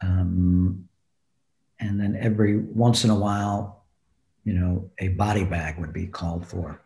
um, 0.02 0.88
and 1.80 2.00
then 2.00 2.18
every 2.20 2.58
once 2.58 3.04
in 3.04 3.10
a 3.10 3.16
while, 3.16 3.84
you 4.44 4.54
know, 4.54 4.90
a 5.00 5.10
body 5.10 5.44
bag 5.44 5.80
would 5.80 5.94
be 5.94 6.08
called 6.08 6.48
for. 6.48 6.82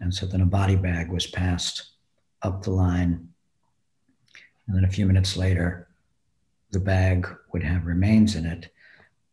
And 0.00 0.14
so 0.14 0.26
then 0.26 0.40
a 0.40 0.46
body 0.46 0.76
bag 0.76 1.10
was 1.10 1.26
passed 1.26 1.90
up 2.42 2.62
the 2.62 2.70
line. 2.70 3.28
And 4.66 4.76
then 4.76 4.84
a 4.84 4.88
few 4.88 5.04
minutes 5.06 5.36
later, 5.36 5.88
the 6.70 6.80
bag 6.80 7.28
would 7.52 7.62
have 7.62 7.86
remains 7.86 8.36
in 8.36 8.46
it. 8.46 8.72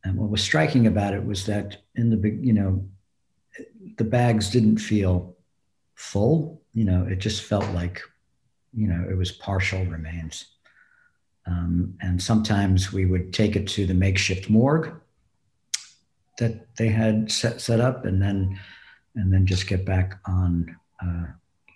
And 0.04 0.18
what 0.18 0.30
was 0.30 0.44
striking 0.44 0.88
about 0.88 1.14
it 1.14 1.26
was 1.26 1.46
that 1.46 1.78
in 1.96 2.10
the 2.10 2.18
big, 2.18 2.46
you 2.46 2.54
know, 2.54 2.86
the 3.98 4.04
bags 4.04 4.50
didn't 4.50 4.78
feel 4.78 5.36
full. 5.96 6.62
You 6.74 6.86
know, 6.86 7.06
it 7.10 7.18
just 7.18 7.44
felt 7.44 7.68
like, 7.74 8.02
you 8.74 8.88
know, 8.88 9.06
it 9.10 9.18
was 9.18 9.32
partial 9.32 9.84
remains. 9.86 10.46
Um, 11.46 11.98
and 12.02 12.22
sometimes 12.22 12.92
we 12.92 13.06
would 13.06 13.34
take 13.34 13.56
it 13.56 13.68
to 13.70 13.86
the 13.86 13.94
makeshift 13.94 14.50
morgue 14.50 14.92
that 16.38 16.76
they 16.76 16.90
had 16.90 17.32
set, 17.32 17.62
set 17.62 17.80
up 17.80 18.06
and 18.06 18.22
then 18.22 18.60
and 19.16 19.34
then 19.34 19.46
just 19.48 19.68
get 19.68 19.84
back 19.84 20.20
on 20.26 20.76
uh, 21.04 21.26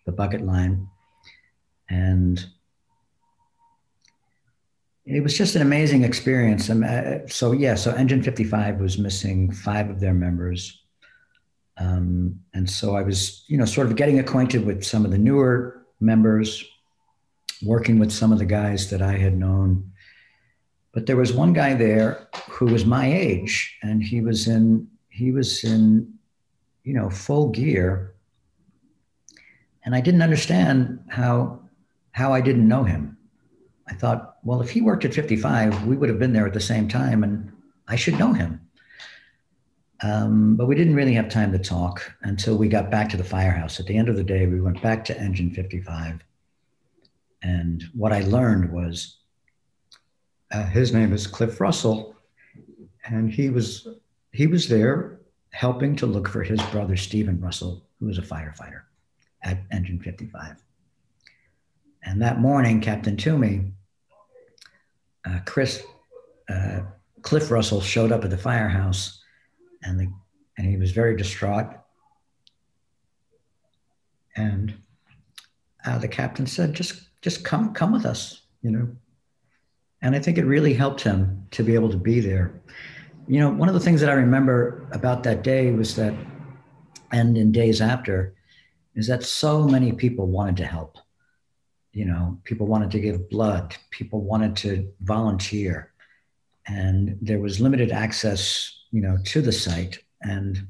the 0.06 0.12
bucket 0.12 0.42
line. 0.42 0.88
And 1.90 2.46
it 5.12 5.22
was 5.22 5.38
just 5.38 5.56
an 5.56 5.62
amazing 5.62 6.04
experience. 6.04 6.70
Uh, 6.70 7.20
so 7.28 7.52
yeah, 7.52 7.76
so 7.76 7.92
Engine 7.92 8.24
55 8.24 8.80
was 8.80 8.98
missing 8.98 9.52
five 9.52 9.90
of 9.90 10.00
their 10.00 10.14
members. 10.14 10.82
Um, 11.78 12.40
and 12.54 12.70
so 12.70 12.96
I 12.96 13.02
was, 13.02 13.44
you 13.48 13.58
know, 13.58 13.66
sort 13.66 13.88
of 13.88 13.96
getting 13.96 14.20
acquainted 14.20 14.66
with 14.66 14.84
some 14.84 15.04
of 15.04 15.12
the 15.12 15.18
newer 15.18 15.86
members, 16.00 16.64
working 17.64 18.00
with 18.00 18.12
some 18.12 18.32
of 18.32 18.40
the 18.40 18.46
guys 18.46 18.90
that 18.90 19.02
I 19.02 19.18
had 19.18 19.38
known. 19.38 19.92
But 20.94 21.08
there 21.08 21.18
was 21.18 21.34
one 21.34 21.54
guy 21.54 21.74
there 21.74 22.28
who 22.50 22.68
was 22.68 22.86
my 22.86 23.12
age, 23.12 23.78
and 23.82 24.04
he 24.04 24.22
was 24.22 24.48
in 24.48 24.88
he 25.10 25.32
was 25.32 25.64
in 25.64 26.14
you 26.84 26.94
know 26.94 27.10
full 27.10 27.50
gear, 27.50 28.14
and 29.84 29.96
I 29.96 30.02
didn't 30.02 30.22
understand 30.22 31.00
how 31.10 31.62
how 32.12 32.34
I 32.34 32.42
didn't 32.42 32.68
know 32.68 32.84
him. 32.84 33.18
I 33.92 33.94
thought, 33.94 34.38
well, 34.44 34.62
if 34.62 34.70
he 34.70 34.80
worked 34.80 35.04
at 35.04 35.14
55, 35.14 35.86
we 35.86 35.98
would 35.98 36.08
have 36.08 36.18
been 36.18 36.32
there 36.32 36.48
at 36.48 36.54
the 36.54 36.62
same 36.62 36.88
time, 36.88 37.26
and 37.26 37.52
I 37.90 37.98
should 37.98 38.18
know 38.18 38.32
him. 38.32 38.62
Um, 40.02 40.56
but 40.56 40.68
we 40.68 40.76
didn't 40.76 40.96
really 40.96 41.14
have 41.14 41.28
time 41.28 41.52
to 41.52 41.60
talk 41.60 42.10
until 42.22 42.58
we 42.58 42.70
got 42.70 42.90
back 42.90 43.10
to 43.10 43.18
the 43.18 43.24
firehouse. 43.24 43.82
At 43.82 43.88
the 43.88 43.98
end 43.98 44.08
of 44.08 44.16
the 44.16 44.24
day, 44.24 44.48
we 44.48 44.62
went 44.62 44.82
back 44.82 45.04
to 45.06 45.20
engine 45.20 45.52
55. 45.52 46.22
And 47.44 47.84
what 47.94 48.14
I 48.14 48.22
learned 48.22 48.72
was 48.72 49.18
uh, 50.52 50.66
his 50.68 50.94
name 50.94 51.12
is 51.12 51.28
Cliff 51.28 51.60
Russell, 51.60 52.16
and 53.06 53.30
he 53.30 53.50
was 53.50 53.88
he 54.32 54.48
was 54.48 54.70
there 54.70 55.20
helping 55.52 55.98
to 55.98 56.06
look 56.06 56.30
for 56.30 56.44
his 56.44 56.62
brother 56.68 56.96
Stephen 56.96 57.42
Russell, 57.42 57.84
who 58.00 58.06
was 58.06 58.18
a 58.18 58.22
firefighter 58.22 58.84
at 59.44 59.60
Engine 59.70 60.00
55. 60.00 60.56
And 62.04 62.22
that 62.22 62.40
morning, 62.40 62.80
Captain 62.80 63.18
Toomey, 63.18 63.74
uh, 65.26 65.40
Chris, 65.46 65.84
uh, 66.50 66.82
Cliff 67.22 67.52
Russell 67.52 67.82
showed 67.82 68.12
up 68.12 68.24
at 68.24 68.30
the 68.30 68.38
firehouse, 68.38 69.22
and 69.84 70.00
the 70.00 70.08
and 70.58 70.68
he 70.68 70.78
was 70.78 70.92
very 70.92 71.16
distraught. 71.16 71.68
And 74.36 74.76
uh, 75.86 75.98
the 75.98 76.08
captain 76.08 76.46
said, 76.46 76.74
"Just 76.74 77.10
just 77.22 77.44
come 77.44 77.74
come 77.74 77.92
with 77.92 78.06
us, 78.06 78.42
you 78.62 78.72
know." 78.72 78.90
And 80.02 80.16
I 80.16 80.20
think 80.20 80.38
it 80.38 80.46
really 80.46 80.74
helped 80.74 81.02
him 81.02 81.46
to 81.52 81.64
be 81.64 81.76
able 81.76 81.90
to 81.90 81.98
be 81.98 82.20
there. 82.20 82.60
You 83.28 83.40
know, 83.40 83.52
one 83.52 83.68
of 83.68 83.76
the 83.76 83.80
things 83.80 84.02
that 84.02 84.10
I 84.10 84.14
remember 84.14 84.88
about 84.92 85.22
that 85.24 85.44
day 85.44 85.72
was 85.72 85.96
that, 85.96 86.14
and 87.12 87.38
in 87.38 87.52
days 87.52 87.82
after, 87.82 88.34
is 88.96 89.08
that 89.08 89.24
so 89.24 89.68
many 89.68 89.92
people 89.92 90.26
wanted 90.26 90.58
to 90.58 90.66
help. 90.66 90.98
You 91.94 92.06
know, 92.06 92.40
people 92.44 92.68
wanted 92.68 92.92
to 92.92 93.00
give 93.00 93.30
blood, 93.30 93.76
people 93.90 94.22
wanted 94.22 94.56
to 94.58 94.92
volunteer, 95.02 95.92
and 96.68 97.18
there 97.22 97.40
was 97.40 97.60
limited 97.60 97.92
access, 97.92 98.86
you 98.92 99.02
know, 99.02 99.18
to 99.26 99.42
the 99.42 99.52
site. 99.52 100.00
And 100.22 100.68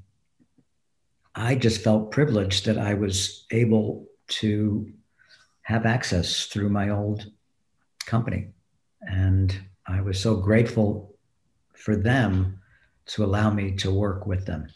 I 1.35 1.55
just 1.55 1.83
felt 1.83 2.11
privileged 2.11 2.65
that 2.65 2.77
I 2.77 2.93
was 2.93 3.45
able 3.51 4.07
to 4.27 4.91
have 5.63 5.85
access 5.85 6.45
through 6.47 6.69
my 6.69 6.89
old 6.89 7.31
company. 8.05 8.47
And 9.01 9.57
I 9.87 10.01
was 10.01 10.19
so 10.19 10.35
grateful 10.35 11.15
for 11.73 11.95
them 11.95 12.59
to 13.07 13.23
allow 13.23 13.51
me 13.51 13.75
to 13.77 13.91
work 13.91 14.25
with 14.25 14.45
them. 14.45 14.67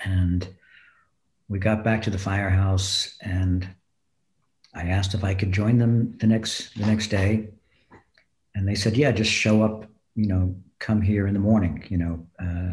And 0.00 0.48
we 1.48 1.58
got 1.58 1.84
back 1.84 2.02
to 2.02 2.10
the 2.10 2.18
firehouse 2.18 3.16
and 3.20 3.68
I 4.76 4.88
asked 4.88 5.14
if 5.14 5.24
I 5.24 5.34
could 5.34 5.52
join 5.52 5.78
them 5.78 6.16
the 6.18 6.26
next 6.26 6.74
the 6.76 6.86
next 6.86 7.08
day. 7.08 7.48
And 8.54 8.66
they 8.68 8.74
said, 8.74 8.96
yeah, 8.96 9.10
just 9.10 9.30
show 9.30 9.62
up, 9.62 9.86
you 10.14 10.28
know, 10.28 10.56
come 10.78 11.02
here 11.02 11.26
in 11.26 11.34
the 11.34 11.40
morning, 11.40 11.84
you 11.88 11.98
know, 11.98 12.26
uh, 12.38 12.72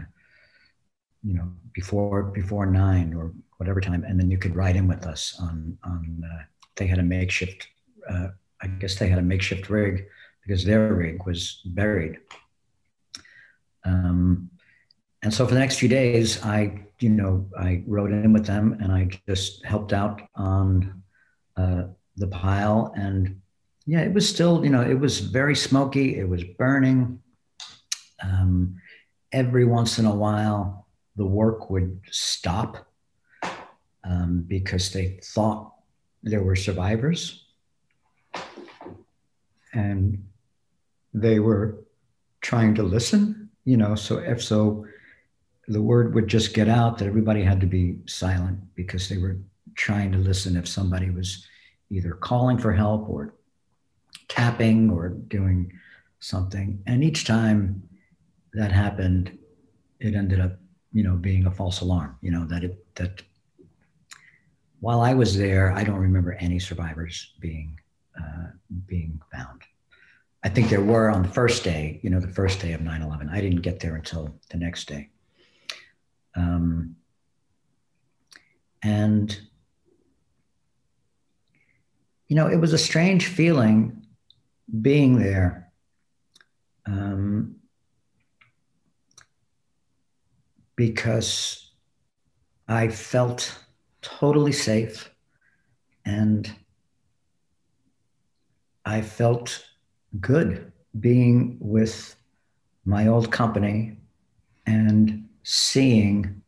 you 1.23 1.33
know, 1.33 1.51
before 1.73 2.23
before 2.23 2.65
nine 2.65 3.13
or 3.13 3.33
whatever 3.57 3.81
time, 3.81 4.03
and 4.03 4.19
then 4.19 4.29
you 4.29 4.37
could 4.37 4.55
ride 4.55 4.75
in 4.75 4.87
with 4.87 5.05
us 5.05 5.35
on 5.39 5.77
on. 5.83 6.23
Uh, 6.23 6.43
they 6.75 6.87
had 6.87 6.99
a 6.99 7.03
makeshift, 7.03 7.67
uh, 8.09 8.29
I 8.61 8.67
guess 8.67 8.97
they 8.97 9.07
had 9.07 9.19
a 9.19 9.23
makeshift 9.23 9.69
rig 9.69 10.05
because 10.41 10.65
their 10.65 10.93
rig 10.93 11.23
was 11.25 11.61
buried. 11.65 12.17
Um, 13.85 14.49
and 15.21 15.33
so 15.33 15.45
for 15.45 15.53
the 15.53 15.59
next 15.59 15.79
few 15.79 15.89
days, 15.89 16.43
I, 16.43 16.85
you 16.99 17.09
know, 17.09 17.47
I 17.57 17.83
rode 17.85 18.11
in 18.11 18.33
with 18.33 18.45
them 18.45 18.77
and 18.81 18.91
I 18.91 19.09
just 19.27 19.63
helped 19.65 19.93
out 19.93 20.21
on 20.35 21.02
uh, 21.57 21.83
the 22.17 22.27
pile. 22.27 22.93
And 22.95 23.41
yeah, 23.85 24.01
it 24.01 24.13
was 24.13 24.27
still, 24.27 24.63
you 24.63 24.69
know, 24.69 24.81
it 24.81 24.99
was 24.99 25.19
very 25.19 25.55
smoky. 25.55 26.17
It 26.17 26.27
was 26.27 26.43
burning. 26.43 27.19
Um, 28.21 28.75
every 29.31 29.65
once 29.65 29.99
in 29.99 30.05
a 30.05 30.15
while, 30.15 30.87
the 31.15 31.25
work 31.25 31.69
would 31.69 31.99
stop 32.09 32.87
um, 34.03 34.45
because 34.47 34.91
they 34.91 35.19
thought 35.23 35.73
there 36.23 36.43
were 36.43 36.55
survivors. 36.55 37.45
And 39.73 40.23
they 41.13 41.39
were 41.39 41.83
trying 42.41 42.75
to 42.75 42.83
listen, 42.83 43.49
you 43.65 43.77
know, 43.77 43.95
so 43.95 44.17
if 44.17 44.43
so, 44.43 44.85
the 45.67 45.81
word 45.81 46.13
would 46.13 46.27
just 46.27 46.53
get 46.53 46.67
out 46.67 46.97
that 46.97 47.07
everybody 47.07 47.41
had 47.41 47.61
to 47.61 47.67
be 47.67 47.97
silent 48.05 48.59
because 48.75 49.07
they 49.07 49.17
were 49.17 49.37
trying 49.75 50.11
to 50.11 50.17
listen 50.17 50.55
if 50.55 50.67
somebody 50.67 51.09
was 51.09 51.45
either 51.89 52.13
calling 52.13 52.57
for 52.57 52.73
help 52.73 53.09
or 53.09 53.33
tapping 54.27 54.89
or 54.89 55.09
doing 55.09 55.71
something. 56.19 56.81
And 56.87 57.03
each 57.03 57.25
time 57.25 57.87
that 58.53 58.71
happened, 58.71 59.37
it 59.99 60.15
ended 60.15 60.39
up, 60.39 60.57
you 60.91 61.03
know, 61.03 61.15
being 61.15 61.45
a 61.45 61.51
false 61.51 61.81
alarm, 61.81 62.17
you 62.21 62.31
know, 62.31 62.45
that 62.45 62.63
it, 62.63 62.85
that 62.95 63.21
while 64.79 65.01
I 65.01 65.13
was 65.13 65.37
there, 65.37 65.71
I 65.71 65.83
don't 65.83 65.99
remember 65.99 66.33
any 66.33 66.59
survivors 66.59 67.33
being, 67.39 67.79
uh, 68.19 68.47
being 68.85 69.21
found. 69.31 69.61
I 70.43 70.49
think 70.49 70.69
there 70.69 70.83
were 70.83 71.09
on 71.09 71.23
the 71.23 71.29
first 71.29 71.63
day, 71.63 71.99
you 72.03 72.09
know, 72.09 72.19
the 72.19 72.27
first 72.27 72.59
day 72.59 72.73
of 72.73 72.81
9 72.81 73.01
11. 73.01 73.29
I 73.29 73.39
didn't 73.39 73.61
get 73.61 73.79
there 73.79 73.95
until 73.95 74.35
the 74.49 74.57
next 74.57 74.87
day. 74.87 75.09
Um, 76.35 76.97
and, 78.81 79.39
you 82.33 82.39
know, 82.39 82.47
it 82.47 82.59
was 82.59 82.73
a 82.73 82.79
strange 82.79 83.27
feeling 83.27 84.07
being 84.81 85.19
there. 85.19 85.71
Um, 86.87 87.57
because 90.75 91.73
I 92.67 92.87
felt 92.87 93.55
totally 94.01 94.51
safe 94.51 95.11
and 96.05 96.51
I 98.83 99.01
felt 99.01 99.63
good 100.19 100.71
being 100.99 101.57
with 101.59 102.15
my 102.83 103.05
old 103.05 103.31
company 103.31 103.99
and 104.65 105.29
seeing 105.43 106.41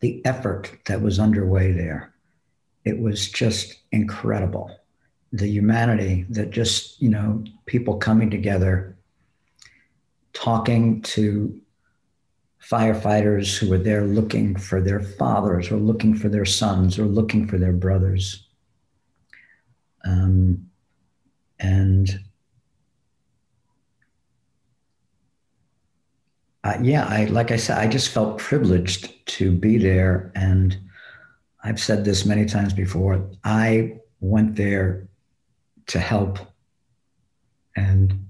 the 0.00 0.20
effort 0.26 0.72
that 0.86 1.00
was 1.00 1.20
underway 1.20 1.70
there. 1.70 2.11
It 2.84 2.98
was 2.98 3.28
just 3.30 3.76
incredible. 3.92 4.76
The 5.32 5.48
humanity 5.48 6.26
that 6.30 6.50
just, 6.50 7.00
you 7.00 7.08
know, 7.08 7.44
people 7.66 7.96
coming 7.96 8.30
together, 8.30 8.96
talking 10.32 11.00
to 11.02 11.58
firefighters 12.62 13.58
who 13.58 13.68
were 13.68 13.78
there 13.78 14.04
looking 14.04 14.56
for 14.56 14.80
their 14.80 15.00
fathers 15.00 15.70
or 15.70 15.76
looking 15.76 16.14
for 16.14 16.28
their 16.28 16.44
sons 16.44 16.98
or 16.98 17.06
looking 17.06 17.46
for 17.46 17.58
their 17.58 17.72
brothers. 17.72 18.46
Um, 20.04 20.70
and 21.58 22.20
uh, 26.64 26.78
yeah, 26.80 27.06
I 27.06 27.24
like 27.26 27.50
I 27.50 27.56
said, 27.56 27.78
I 27.78 27.86
just 27.86 28.10
felt 28.10 28.38
privileged 28.38 29.26
to 29.26 29.52
be 29.52 29.78
there, 29.78 30.32
and 30.34 30.76
I've 31.62 31.80
said 31.80 32.04
this 32.04 32.24
many 32.24 32.44
times 32.44 32.72
before. 32.72 33.30
I 33.44 34.00
went 34.20 34.56
there 34.56 35.08
to 35.88 36.00
help, 36.00 36.38
and 37.76 38.26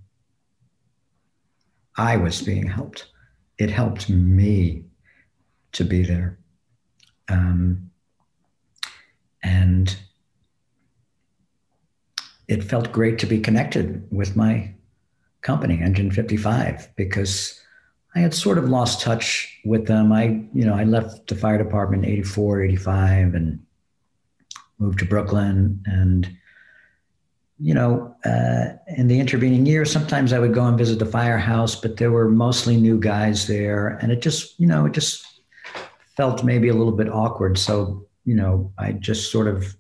I 1.97 2.17
was 2.17 2.43
being 2.43 2.67
helped. 2.67 3.07
It 3.59 3.71
helped 3.71 4.09
me 4.09 4.85
to 5.73 5.85
be 5.85 6.03
there, 6.05 6.39
um, 7.29 7.91
and 9.43 9.97
it 12.49 12.63
felt 12.63 12.93
great 12.93 13.19
to 13.21 13.27
be 13.27 13.41
connected 13.41 14.07
with 14.11 14.37
my 14.37 14.75
company, 15.41 15.81
Engine 15.81 16.11
55, 16.11 16.95
because 16.97 17.62
I 18.15 18.21
had 18.21 18.35
sort 18.35 18.59
of 18.59 18.69
lost 18.69 19.01
touch 19.01 19.59
with 19.65 19.87
them. 19.87 20.13
I, 20.13 20.45
you 20.53 20.65
know, 20.65 20.75
I 20.75 20.85
left 20.85 21.29
the 21.29 21.35
fire 21.35 21.59
department 21.59 22.05
in 22.05 22.11
84, 22.11 22.63
85 22.63 23.35
and 23.35 23.65
moved 24.79 24.99
to 24.99 25.07
Brooklyn. 25.07 25.83
And, 25.87 26.31
you 27.59 27.73
know, 27.75 28.15
uh, 28.25 28.77
in 28.97 29.09
the 29.09 29.19
intervening 29.19 29.65
years, 29.65 29.91
sometimes 29.91 30.33
I 30.33 30.39
would 30.39 30.53
go 30.53 30.65
and 30.65 30.77
visit 30.77 30.99
the 30.99 31.07
firehouse, 31.07 31.75
but 31.75 31.97
there 31.97 32.11
were 32.11 32.29
mostly 32.29 32.77
new 32.77 33.01
guys 33.01 33.47
there. 33.47 33.99
And 34.03 34.13
it 34.13 34.21
just, 34.21 34.61
you 34.61 34.67
know, 34.67 34.85
it 34.85 34.93
just 34.93 35.25
felt 36.17 36.45
maybe 36.45 36.69
a 36.69 36.75
little 36.75 36.93
bit 36.93 37.09
awkward. 37.09 37.59
So, 37.59 38.07
you 38.25 38.35
know, 38.35 38.73
I 38.77 38.93
just 38.93 39.33
sort 39.33 39.49
of 39.49 39.75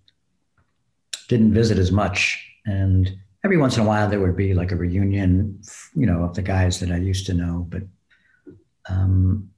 didn't 1.28 1.52
visit 1.52 1.78
as 1.78 1.92
much 1.92 2.48
and 2.66 3.14
every 3.44 3.56
once 3.56 3.76
in 3.76 3.82
a 3.82 3.86
while 3.86 4.08
there 4.08 4.20
would 4.20 4.36
be 4.36 4.54
like 4.54 4.72
a 4.72 4.76
reunion, 4.76 5.60
you 5.94 6.06
know, 6.06 6.22
of 6.22 6.34
the 6.34 6.42
guys 6.42 6.80
that 6.80 6.90
I 6.90 6.96
used 6.96 7.26
to 7.26 7.34
know. 7.34 7.66
But 7.68 7.82
um, 8.88 9.50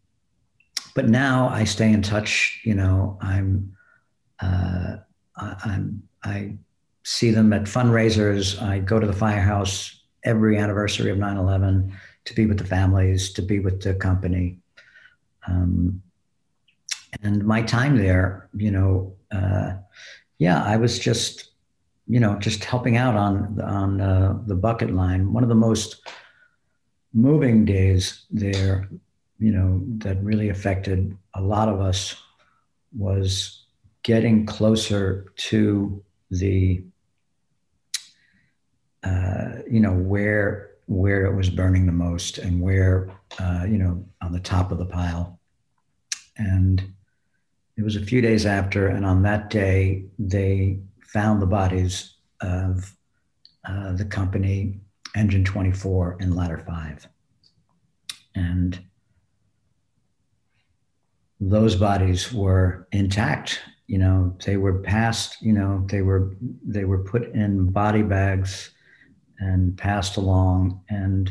but 0.94 1.08
now 1.08 1.48
I 1.48 1.64
stay 1.64 1.92
in 1.92 2.02
touch. 2.02 2.60
You 2.64 2.74
know, 2.74 3.18
I'm 3.20 3.76
uh, 4.40 4.96
I, 5.36 5.56
I'm 5.64 6.02
I 6.22 6.56
see 7.02 7.30
them 7.30 7.52
at 7.52 7.62
fundraisers. 7.62 8.60
I 8.60 8.78
go 8.78 8.98
to 8.98 9.06
the 9.06 9.12
firehouse 9.12 10.02
every 10.24 10.56
anniversary 10.56 11.10
of 11.10 11.18
9/11 11.18 11.92
to 12.24 12.34
be 12.34 12.46
with 12.46 12.58
the 12.58 12.64
families, 12.64 13.32
to 13.34 13.42
be 13.42 13.58
with 13.58 13.82
the 13.82 13.94
company. 13.94 14.58
Um, 15.46 16.02
and 17.22 17.44
my 17.44 17.62
time 17.62 17.96
there, 17.96 18.48
you 18.54 18.70
know, 18.70 19.14
uh, 19.30 19.74
yeah, 20.38 20.62
I 20.64 20.76
was 20.76 20.98
just 20.98 21.50
you 22.06 22.20
know, 22.20 22.38
just 22.38 22.64
helping 22.64 22.96
out 22.96 23.16
on 23.16 23.60
on 23.60 24.00
uh, 24.00 24.38
the 24.46 24.54
bucket 24.54 24.90
line. 24.92 25.32
One 25.32 25.42
of 25.42 25.48
the 25.48 25.54
most 25.54 26.06
moving 27.12 27.64
days 27.64 28.26
there, 28.30 28.88
you 29.38 29.52
know, 29.52 29.82
that 29.98 30.22
really 30.22 30.48
affected 30.48 31.16
a 31.34 31.42
lot 31.42 31.68
of 31.68 31.80
us 31.80 32.16
was 32.96 33.64
getting 34.02 34.46
closer 34.46 35.32
to 35.36 36.02
the, 36.30 36.84
uh, 39.02 39.56
you 39.70 39.80
know, 39.80 39.92
where 39.92 40.70
where 40.86 41.24
it 41.24 41.34
was 41.34 41.48
burning 41.48 41.86
the 41.86 41.92
most 41.92 42.36
and 42.36 42.60
where, 42.60 43.10
uh, 43.38 43.64
you 43.66 43.78
know, 43.78 44.04
on 44.20 44.32
the 44.32 44.40
top 44.40 44.70
of 44.70 44.76
the 44.76 44.84
pile. 44.84 45.40
And 46.36 46.92
it 47.76 47.82
was 47.82 47.96
a 47.96 48.04
few 48.04 48.20
days 48.20 48.44
after, 48.44 48.88
and 48.88 49.06
on 49.06 49.22
that 49.22 49.48
day, 49.48 50.04
they 50.18 50.80
found 51.02 51.40
the 51.40 51.46
bodies 51.46 52.14
of 52.42 52.94
uh, 53.66 53.92
the 53.92 54.04
company 54.04 54.78
Engine 55.16 55.44
24 55.44 56.18
and 56.20 56.34
Ladder 56.34 56.62
5. 56.66 57.08
And 58.34 58.78
those 61.40 61.76
bodies 61.76 62.32
were 62.32 62.88
intact. 62.92 63.60
You 63.86 63.98
know, 63.98 64.36
they 64.44 64.56
were 64.56 64.78
passed, 64.78 65.42
you 65.42 65.52
know, 65.52 65.84
they 65.90 66.00
were 66.00 66.34
they 66.64 66.84
were 66.84 67.04
put 67.04 67.34
in 67.34 67.70
body 67.70 68.02
bags 68.02 68.70
and 69.38 69.76
passed 69.76 70.16
along. 70.16 70.80
And 70.88 71.30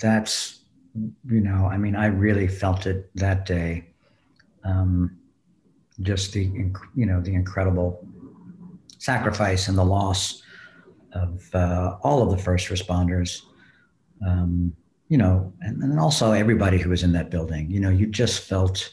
that's, 0.00 0.60
you 0.94 1.40
know, 1.40 1.66
I 1.66 1.76
mean, 1.76 1.96
I 1.96 2.06
really 2.06 2.46
felt 2.46 2.86
it 2.86 3.10
that 3.16 3.46
day. 3.46 3.88
Um, 4.64 5.18
just 6.00 6.32
the, 6.32 6.44
you 6.94 7.06
know, 7.06 7.20
the 7.20 7.34
incredible 7.34 8.06
sacrifice 8.98 9.66
and 9.68 9.76
the 9.76 9.84
loss 9.84 10.42
of 11.12 11.52
uh, 11.54 11.96
all 12.02 12.22
of 12.22 12.30
the 12.30 12.42
first 12.42 12.68
responders. 12.68 13.42
Um, 14.24 14.72
you 15.08 15.18
know, 15.18 15.52
and, 15.60 15.82
and 15.82 15.98
also 15.98 16.32
everybody 16.32 16.78
who 16.78 16.90
was 16.90 17.02
in 17.02 17.12
that 17.12 17.28
building. 17.28 17.70
You 17.70 17.80
know, 17.80 17.90
you 17.90 18.06
just 18.06 18.44
felt. 18.48 18.92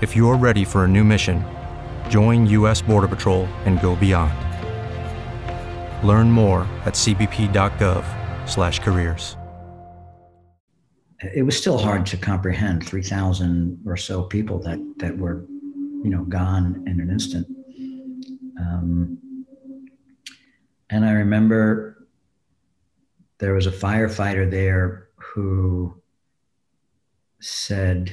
If 0.00 0.14
you're 0.14 0.36
ready 0.36 0.64
for 0.64 0.84
a 0.84 0.88
new 0.88 1.02
mission, 1.02 1.44
join 2.08 2.46
U.S. 2.46 2.80
Border 2.80 3.08
Patrol 3.08 3.46
and 3.64 3.80
go 3.80 3.96
beyond. 3.96 4.32
Learn 6.06 6.30
more 6.30 6.60
at 6.84 6.94
cbp.gov/careers. 6.94 9.36
it 11.34 11.44
was 11.44 11.58
still 11.58 11.78
hard 11.78 12.06
to 12.06 12.16
comprehend 12.16 12.86
3,000 12.86 13.80
or 13.84 13.96
so 13.96 14.22
people 14.22 14.60
that, 14.60 14.78
that 14.98 15.18
were, 15.18 15.44
you 16.04 16.10
know, 16.10 16.22
gone 16.22 16.84
in 16.86 17.00
an 17.00 17.10
instant. 17.10 17.48
Um, 18.60 19.18
and 20.90 21.04
I 21.04 21.10
remember 21.10 22.06
there 23.38 23.52
was 23.52 23.66
a 23.66 23.72
firefighter 23.72 24.48
there 24.48 25.08
who 25.16 26.00
said, 27.40 28.12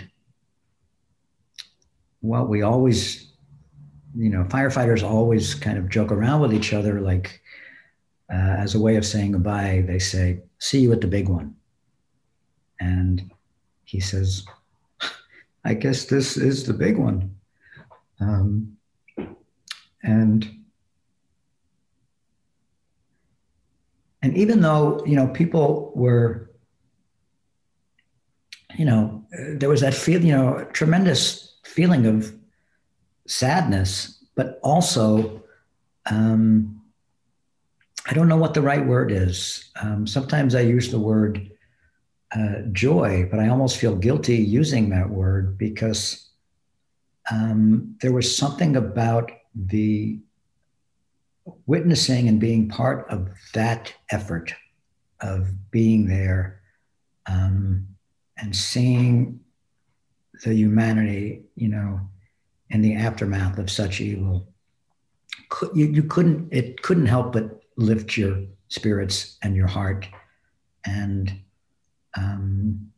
well, 2.26 2.46
we 2.46 2.62
always, 2.64 3.32
you 4.18 4.30
know, 4.30 4.44
firefighters 4.46 5.04
always 5.04 5.54
kind 5.54 5.78
of 5.78 5.90
joke 5.90 6.12
around 6.12 6.42
with 6.42 6.54
each 6.54 6.74
other, 6.74 7.00
like 7.02 7.42
uh, 8.32 8.56
as 8.58 8.74
a 8.76 8.80
way 8.80 8.96
of 8.96 9.06
saying 9.06 9.34
goodbye. 9.34 9.84
They 9.86 10.00
say, 10.00 10.42
see 10.58 10.80
you 10.80 10.92
at 10.92 11.02
the 11.02 11.08
big 11.08 11.30
one. 11.30 11.56
And 12.80 13.32
he 13.84 14.00
says, 14.00 14.46
I 15.64 15.76
guess 15.76 16.06
this 16.06 16.36
is 16.36 16.66
the 16.66 16.74
big 16.74 16.98
one. 16.98 17.36
Um, 18.20 18.78
and 20.04 20.50
and 24.22 24.38
even 24.38 24.62
though 24.62 25.04
you 25.06 25.16
know 25.16 25.28
people 25.28 25.92
were 25.96 26.52
you 28.78 28.86
know 28.86 29.26
there 29.56 29.70
was 29.70 29.82
that 29.82 29.94
feel 29.94 30.24
you 30.24 30.32
know 30.32 30.68
tremendous 30.72 31.55
feeling 31.76 32.06
of 32.06 32.34
sadness 33.28 34.24
but 34.36 34.60
also 34.64 35.42
um, 36.10 36.82
i 38.10 38.14
don't 38.14 38.28
know 38.28 38.38
what 38.38 38.54
the 38.54 38.62
right 38.62 38.86
word 38.86 39.12
is. 39.12 39.72
Um, 39.82 40.08
sometimes 40.08 40.56
i 40.56 40.62
use 40.62 40.90
the 40.90 41.00
word 41.00 41.52
uh, 42.36 42.62
joy, 42.72 43.28
but 43.30 43.40
I 43.40 43.48
almost 43.48 43.78
feel 43.78 43.96
guilty 43.96 44.36
using 44.36 44.90
that 44.90 45.10
word 45.10 45.58
because 45.58 46.28
um, 47.32 47.96
there 48.02 48.12
was 48.12 48.36
something 48.36 48.76
about 48.76 49.32
the 49.56 50.20
witnessing 51.66 52.28
and 52.28 52.40
being 52.40 52.68
part 52.68 53.08
of 53.10 53.30
that 53.54 53.94
effort 54.10 54.54
of 55.22 55.72
being 55.72 56.08
there 56.08 56.62
um, 57.28 57.88
and 58.38 58.56
seeing 58.56 59.40
the 60.44 60.54
humanity, 60.54 61.44
you 61.56 61.70
know, 61.70 62.00
in 62.70 62.82
the 62.82 62.96
aftermath 62.96 63.58
of 63.58 63.70
such 63.70 64.02
evil. 64.02 64.48
You, 65.74 65.86
you 65.86 66.04
couldn't, 66.04 66.52
it 66.52 66.82
couldn't 66.82 67.06
help 67.06 67.34
but 67.34 67.62
lift 67.78 68.18
your 68.18 68.44
spirits 68.70 69.38
and 69.42 69.56
your 69.56 69.68
heart. 69.68 70.08
And 70.86 71.42
um, 72.18 72.92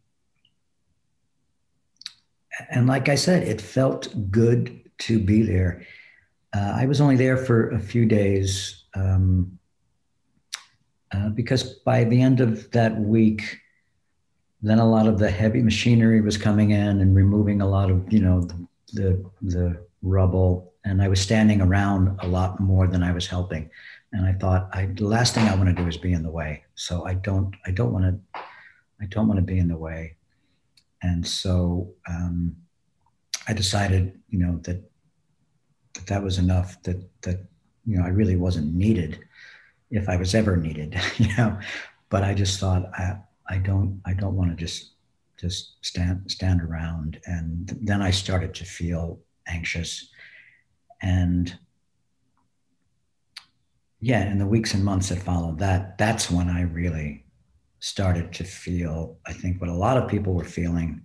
and 2.69 2.87
like 2.87 3.09
I 3.09 3.15
said, 3.15 3.43
it 3.43 3.61
felt 3.61 4.31
good 4.31 4.81
to 4.99 5.19
be 5.19 5.43
there. 5.43 5.85
Uh, 6.55 6.73
I 6.75 6.85
was 6.85 7.01
only 7.01 7.15
there 7.15 7.37
for 7.37 7.69
a 7.69 7.79
few 7.79 8.05
days 8.05 8.85
um, 8.95 9.57
uh, 11.11 11.29
because 11.29 11.63
by 11.63 12.03
the 12.03 12.21
end 12.21 12.39
of 12.39 12.69
that 12.71 12.99
week, 12.99 13.59
then 14.61 14.79
a 14.79 14.89
lot 14.89 15.07
of 15.07 15.19
the 15.19 15.29
heavy 15.29 15.61
machinery 15.61 16.21
was 16.21 16.37
coming 16.37 16.71
in 16.71 16.99
and 17.01 17.15
removing 17.15 17.61
a 17.61 17.67
lot 17.67 17.91
of 17.91 18.11
you 18.11 18.19
know 18.19 18.41
the 18.41 18.67
the, 18.93 19.25
the 19.41 19.85
rubble, 20.01 20.73
and 20.85 21.01
I 21.01 21.07
was 21.07 21.19
standing 21.19 21.61
around 21.61 22.17
a 22.21 22.27
lot 22.27 22.59
more 22.59 22.87
than 22.87 23.03
I 23.03 23.11
was 23.11 23.27
helping. 23.27 23.69
And 24.13 24.25
I 24.25 24.31
thought, 24.31 24.69
I, 24.71 24.85
the 24.85 25.05
last 25.05 25.35
thing 25.35 25.43
I 25.47 25.55
want 25.55 25.67
to 25.67 25.73
do 25.73 25.87
is 25.87 25.97
be 25.97 26.13
in 26.13 26.23
the 26.23 26.31
way. 26.31 26.63
So 26.75 27.05
I 27.05 27.15
don't 27.15 27.53
I 27.65 27.71
don't 27.71 27.91
want 27.91 28.05
to 28.05 28.39
I 29.01 29.05
don't 29.05 29.27
want 29.27 29.37
to 29.37 29.45
be 29.45 29.59
in 29.59 29.67
the 29.67 29.77
way. 29.77 30.15
And 31.03 31.25
so 31.25 31.93
um, 32.09 32.55
I 33.47 33.53
decided, 33.53 34.19
you 34.29 34.39
know, 34.39 34.57
that, 34.63 34.81
that 35.93 36.07
that 36.07 36.23
was 36.23 36.39
enough. 36.39 36.81
That 36.83 37.03
that 37.21 37.45
you 37.85 37.97
know 37.97 38.05
I 38.05 38.09
really 38.09 38.35
wasn't 38.35 38.73
needed, 38.73 39.19
if 39.91 40.09
I 40.09 40.15
was 40.15 40.33
ever 40.33 40.57
needed, 40.57 40.99
you 41.17 41.35
know. 41.37 41.59
But 42.09 42.23
I 42.23 42.33
just 42.33 42.59
thought 42.59 42.89
I 42.97 43.17
I 43.49 43.57
don't 43.57 44.01
I 44.05 44.13
don't 44.13 44.35
want 44.35 44.51
to 44.51 44.55
just 44.55 44.93
just 45.39 45.75
stand 45.85 46.29
stand 46.29 46.61
around. 46.61 47.19
And 47.25 47.77
then 47.81 48.01
I 48.01 48.11
started 48.11 48.53
to 48.55 48.65
feel 48.65 49.19
anxious, 49.47 50.09
and 51.01 51.57
yeah, 53.99 54.29
in 54.29 54.37
the 54.37 54.45
weeks 54.45 54.73
and 54.73 54.85
months 54.85 55.09
that 55.09 55.19
followed 55.19 55.59
that, 55.59 55.97
that's 55.97 56.29
when 56.29 56.49
I 56.49 56.61
really 56.61 57.25
started 57.79 58.31
to 58.33 58.43
feel, 58.43 59.17
I 59.25 59.33
think, 59.33 59.59
what 59.59 59.69
a 59.69 59.73
lot 59.73 59.97
of 59.97 60.09
people 60.09 60.33
were 60.33 60.43
feeling 60.43 61.01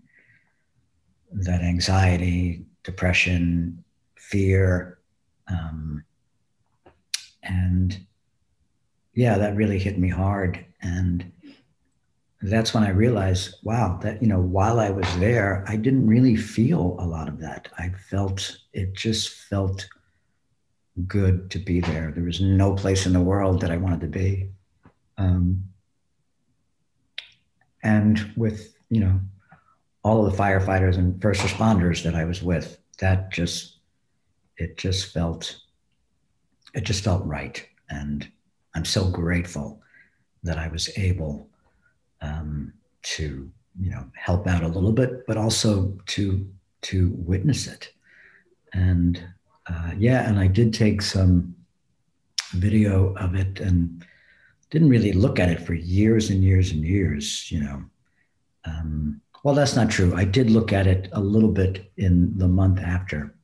that 1.33 1.63
anxiety, 1.63 2.67
depression, 2.83 3.83
fear. 4.17 4.99
Um, 5.49 6.05
and 7.43 7.99
yeah, 9.15 9.39
that 9.39 9.57
really 9.57 9.79
hit 9.79 9.99
me 9.99 10.09
hard. 10.09 10.65
And 10.83 11.33
that's 12.43 12.75
when 12.75 12.83
I 12.83 12.91
realized, 12.91 13.57
wow, 13.63 13.99
that, 14.03 14.21
you 14.21 14.29
know, 14.29 14.41
while 14.41 14.81
I 14.81 14.91
was 14.91 15.07
there, 15.19 15.65
I 15.69 15.77
didn't 15.77 16.07
really 16.07 16.37
feel 16.37 16.97
a 16.99 17.07
lot 17.07 17.29
of 17.29 17.39
that. 17.41 17.69
I 17.79 17.91
felt, 18.11 18.59
it 18.73 18.95
just 18.95 19.31
felt 19.31 19.89
good 21.07 21.51
to 21.53 21.59
be 21.59 21.81
there. 21.81 22.11
There 22.11 22.25
was 22.25 22.41
no 22.41 22.75
place 22.75 23.07
in 23.07 23.13
the 23.13 23.21
world 23.21 23.61
that 23.61 23.71
I 23.71 23.77
wanted 23.77 24.01
to 24.01 24.09
be. 24.09 24.51
Um, 25.17 25.65
and 27.83 28.33
with 28.37 28.75
you 28.91 29.01
know 29.01 29.21
all 30.05 30.25
of 30.25 30.33
the 30.33 30.43
firefighters 30.43 30.97
and 30.97 31.21
first 31.21 31.41
responders 31.43 32.03
that 32.03 32.15
I 32.15 32.25
was 32.25 32.43
with, 32.43 32.79
that 32.99 33.31
just 33.33 33.79
it 34.57 34.77
just 34.77 35.13
felt 35.13 35.61
it 36.75 36.85
just 36.85 37.05
felt 37.05 37.25
right, 37.25 37.67
and 37.91 38.29
I'm 38.75 38.85
so 38.85 39.11
grateful 39.11 39.81
that 40.43 40.59
I 40.59 40.69
was 40.69 40.91
able 40.97 41.49
um, 42.23 42.73
to 43.03 43.51
you 43.79 43.91
know 43.91 44.05
help 44.15 44.47
out 44.47 44.63
a 44.63 44.69
little 44.69 44.93
bit, 44.93 45.27
but 45.27 45.37
also 45.37 45.97
to 46.07 46.49
to 46.83 47.13
witness 47.17 47.67
it, 47.67 47.93
and 48.73 49.23
uh, 49.69 49.91
yeah, 49.97 50.29
and 50.29 50.39
I 50.39 50.47
did 50.47 50.73
take 50.73 51.03
some 51.03 51.55
video 52.53 53.15
of 53.17 53.35
it 53.35 53.61
and 53.61 54.05
didn't 54.71 54.89
really 54.89 55.13
look 55.13 55.39
at 55.39 55.51
it 55.51 55.61
for 55.61 55.75
years 55.75 56.31
and 56.31 56.43
years 56.43 56.71
and 56.71 56.83
years, 56.83 57.51
you 57.51 57.61
know. 57.61 57.83
Um, 58.65 59.21
well, 59.45 59.55
that's 59.55 59.77
not 59.77 59.91
true. 59.91 60.15
I 60.15 60.25
did 60.25 60.51
look 60.51 60.73
at 60.73 60.87
it 60.87 61.09
a 61.13 61.21
little 61.21 61.51
bit 61.51 61.91
in 61.97 62.37
the 62.39 62.49
month 62.49 62.81
after, 62.81 63.35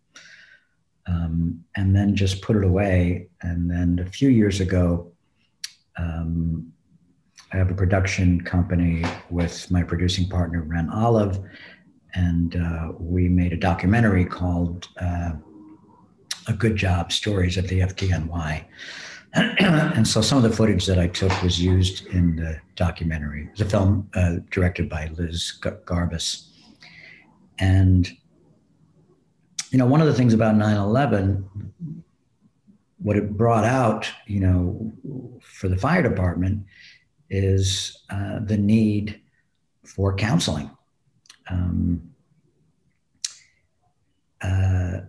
um, 1.07 1.65
and 1.77 1.95
then 1.95 2.15
just 2.15 2.41
put 2.41 2.57
it 2.57 2.65
away. 2.65 3.29
And 3.43 3.71
then 3.71 3.99
a 3.99 4.09
few 4.09 4.29
years 4.29 4.61
ago, 4.61 5.13
um, 5.97 6.73
I 7.53 7.57
have 7.57 7.71
a 7.71 7.75
production 7.75 8.43
company 8.43 9.05
with 9.31 9.71
my 9.71 9.83
producing 9.83 10.29
partner, 10.29 10.63
Wren 10.63 10.91
Olive, 10.91 11.41
and 12.15 12.57
uh, 12.57 12.93
we 12.99 13.29
made 13.29 13.53
a 13.55 13.57
documentary 13.57 14.27
called 14.27 14.89
uh, 15.01 15.33
A 16.47 16.53
Good 16.53 16.77
Job 16.77 17.11
Stories 17.11 17.57
of 17.57 17.69
the 17.69 17.81
FDNY. 17.81 18.65
and 19.35 20.07
so 20.07 20.21
some 20.21 20.37
of 20.37 20.45
the 20.45 20.55
footage 20.55 20.85
that 20.87 20.99
I 20.99 21.07
took 21.07 21.43
was 21.43 21.61
used 21.61 22.07
in 22.09 22.37
the 22.37 22.61
documentary. 22.77 23.49
A 23.61 23.65
film 23.65 24.11
uh, 24.15 24.37
directed 24.51 24.91
by 24.91 25.11
Liz 25.17 25.59
Garbus. 25.61 26.49
And, 27.59 28.11
you 29.71 29.79
know, 29.79 29.87
one 29.87 30.03
of 30.03 30.07
the 30.07 30.15
things 30.15 30.35
about 30.35 30.55
9 30.55 30.77
11, 30.77 31.49
what 32.99 33.17
it 33.17 33.37
brought 33.37 33.65
out, 33.65 34.11
you 34.27 34.41
know, 34.41 34.93
for 35.41 35.69
the 35.69 35.77
fire 35.77 36.03
department 36.03 36.65
is 37.31 38.03
uh, 38.11 38.39
the 38.41 38.57
need 38.57 39.21
for 39.85 40.15
counseling. 40.15 40.71
Um, 41.51 42.15
uh, 44.43 45.01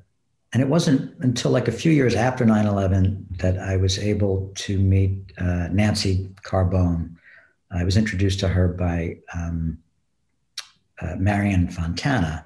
and 0.51 0.63
it 0.63 0.67
wasn't 0.67 1.17
until 1.19 1.51
like 1.51 1.67
a 1.67 1.71
few 1.71 1.91
years 1.91 2.15
after 2.15 2.43
9-11 2.43 3.37
that 3.37 3.59
i 3.59 3.77
was 3.77 3.99
able 3.99 4.51
to 4.55 4.79
meet 4.79 5.31
uh, 5.37 5.67
nancy 5.71 6.29
carbone. 6.43 7.15
I 7.71 7.83
was 7.83 7.97
introduced 7.97 8.39
to 8.39 8.47
her 8.47 8.67
by 8.67 9.17
um, 9.33 9.77
uh, 11.01 11.15
marian 11.17 11.67
fontana. 11.69 12.45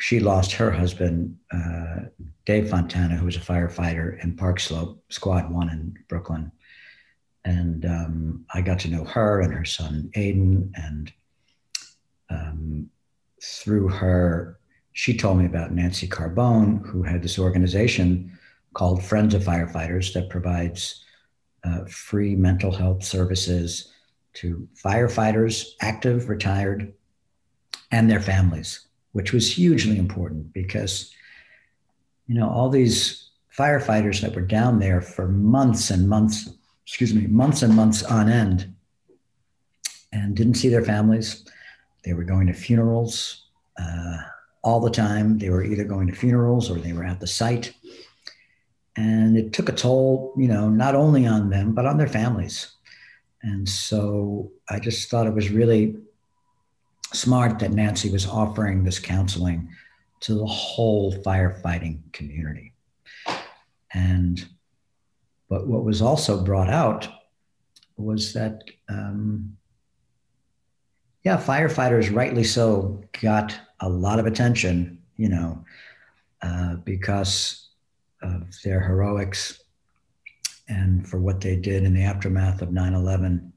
She 0.00 0.18
lost 0.18 0.50
her 0.52 0.72
husband 0.72 1.38
uh, 1.52 2.06
dave 2.44 2.68
fontana 2.68 3.16
who 3.16 3.26
was 3.26 3.36
a 3.36 3.40
firefighter 3.40 4.22
in 4.22 4.36
park 4.36 4.58
slope 4.58 5.00
squad 5.08 5.50
one 5.50 5.68
in 5.70 5.96
brooklyn 6.08 6.50
and 7.44 7.84
um, 7.84 8.44
i 8.54 8.60
got 8.60 8.78
to 8.78 8.88
know 8.88 9.04
her 9.04 9.40
and 9.40 9.52
her 9.52 9.64
son 9.64 10.10
aidan 10.14 10.72
and 10.76 11.12
um, 12.30 12.88
through 13.40 13.88
her 13.88 14.58
she 14.92 15.16
told 15.16 15.38
me 15.38 15.46
about 15.46 15.72
Nancy 15.72 16.06
Carbone, 16.06 16.86
who 16.86 17.02
had 17.02 17.22
this 17.22 17.38
organization 17.38 18.38
called 18.74 19.02
Friends 19.02 19.34
of 19.34 19.42
Firefighters 19.42 20.12
that 20.12 20.28
provides 20.28 21.02
uh, 21.64 21.84
free 21.86 22.34
mental 22.34 22.72
health 22.72 23.02
services 23.02 23.92
to 24.34 24.68
firefighters, 24.82 25.72
active, 25.80 26.28
retired, 26.28 26.92
and 27.90 28.10
their 28.10 28.20
families, 28.20 28.86
which 29.12 29.32
was 29.32 29.52
hugely 29.52 29.98
important 29.98 30.52
because, 30.52 31.12
you 32.26 32.34
know, 32.34 32.48
all 32.48 32.68
these 32.68 33.30
firefighters 33.56 34.20
that 34.20 34.34
were 34.34 34.40
down 34.40 34.78
there 34.78 35.00
for 35.00 35.28
months 35.28 35.90
and 35.90 36.08
months, 36.08 36.50
excuse 36.86 37.14
me, 37.14 37.26
months 37.26 37.62
and 37.62 37.74
months 37.74 38.02
on 38.02 38.28
end 38.28 38.74
and 40.12 40.36
didn't 40.36 40.54
see 40.54 40.68
their 40.68 40.84
families. 40.84 41.44
They 42.04 42.12
were 42.12 42.24
going 42.24 42.46
to 42.48 42.52
funerals 42.52 43.46
uh, 43.78 44.18
all 44.62 44.80
the 44.80 44.90
time. 44.90 45.38
They 45.38 45.50
were 45.50 45.64
either 45.64 45.84
going 45.84 46.08
to 46.08 46.14
funerals 46.14 46.70
or 46.70 46.74
they 46.74 46.92
were 46.92 47.04
at 47.04 47.20
the 47.20 47.26
site. 47.26 47.72
And 48.96 49.38
it 49.38 49.52
took 49.52 49.68
a 49.68 49.72
toll, 49.72 50.34
you 50.36 50.48
know, 50.48 50.68
not 50.68 50.94
only 50.94 51.26
on 51.26 51.48
them, 51.48 51.72
but 51.72 51.86
on 51.86 51.96
their 51.96 52.08
families. 52.08 52.72
And 53.42 53.68
so 53.68 54.52
I 54.68 54.78
just 54.78 55.10
thought 55.10 55.26
it 55.26 55.34
was 55.34 55.50
really 55.50 55.96
smart 57.12 57.58
that 57.58 57.72
Nancy 57.72 58.10
was 58.10 58.26
offering 58.26 58.84
this 58.84 58.98
counseling 58.98 59.68
to 60.20 60.34
the 60.34 60.46
whole 60.46 61.12
firefighting 61.22 62.00
community. 62.12 62.74
And 63.92 64.46
but 65.52 65.66
what 65.66 65.84
was 65.84 66.00
also 66.00 66.42
brought 66.42 66.70
out 66.70 67.06
was 67.98 68.32
that, 68.32 68.62
um, 68.88 69.54
yeah, 71.24 71.36
firefighters, 71.36 72.10
rightly 72.10 72.42
so, 72.42 73.04
got 73.20 73.60
a 73.80 73.86
lot 73.86 74.18
of 74.18 74.24
attention, 74.24 74.98
you 75.16 75.28
know, 75.28 75.62
uh, 76.40 76.76
because 76.76 77.68
of 78.22 78.50
their 78.64 78.80
heroics 78.80 79.62
and 80.68 81.06
for 81.06 81.20
what 81.20 81.42
they 81.42 81.54
did 81.54 81.84
in 81.84 81.92
the 81.92 82.02
aftermath 82.02 82.62
of 82.62 82.72
9 82.72 82.94
11. 82.94 83.52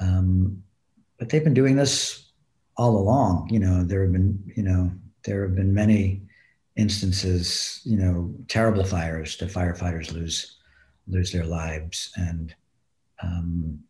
Um, 0.00 0.64
but 1.16 1.28
they've 1.28 1.44
been 1.44 1.54
doing 1.54 1.76
this 1.76 2.32
all 2.76 2.96
along. 2.96 3.50
You 3.50 3.60
know, 3.60 3.84
there 3.84 4.02
have 4.02 4.10
been, 4.10 4.42
you 4.56 4.64
know, 4.64 4.90
there 5.22 5.42
have 5.42 5.54
been 5.54 5.72
many 5.72 6.22
instances, 6.74 7.82
you 7.84 7.98
know, 7.98 8.34
terrible 8.48 8.82
fires 8.82 9.36
that 9.36 9.52
firefighters 9.52 10.12
lose 10.12 10.57
lose 11.08 11.32
their 11.32 11.44
lives, 11.44 12.10
and 12.16 12.54
um, 13.22 13.80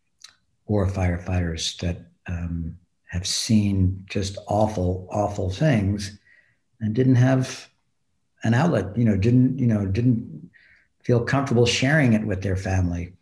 or 0.65 0.87
firefighters 0.87 1.77
that 1.79 1.97
um, 2.27 2.77
have 3.07 3.25
seen 3.25 4.03
just 4.09 4.37
awful, 4.47 5.07
awful 5.11 5.49
things, 5.49 6.19
and 6.79 6.93
didn't 6.93 7.15
have 7.15 7.69
an 8.43 8.53
outlet. 8.53 8.97
You 8.97 9.05
know, 9.05 9.17
didn't 9.17 9.59
you 9.59 9.67
know 9.67 9.85
didn't 9.85 10.49
feel 11.03 11.23
comfortable 11.23 11.65
sharing 11.65 12.13
it 12.13 12.25
with 12.25 12.41
their 12.41 12.57
family. 12.57 13.13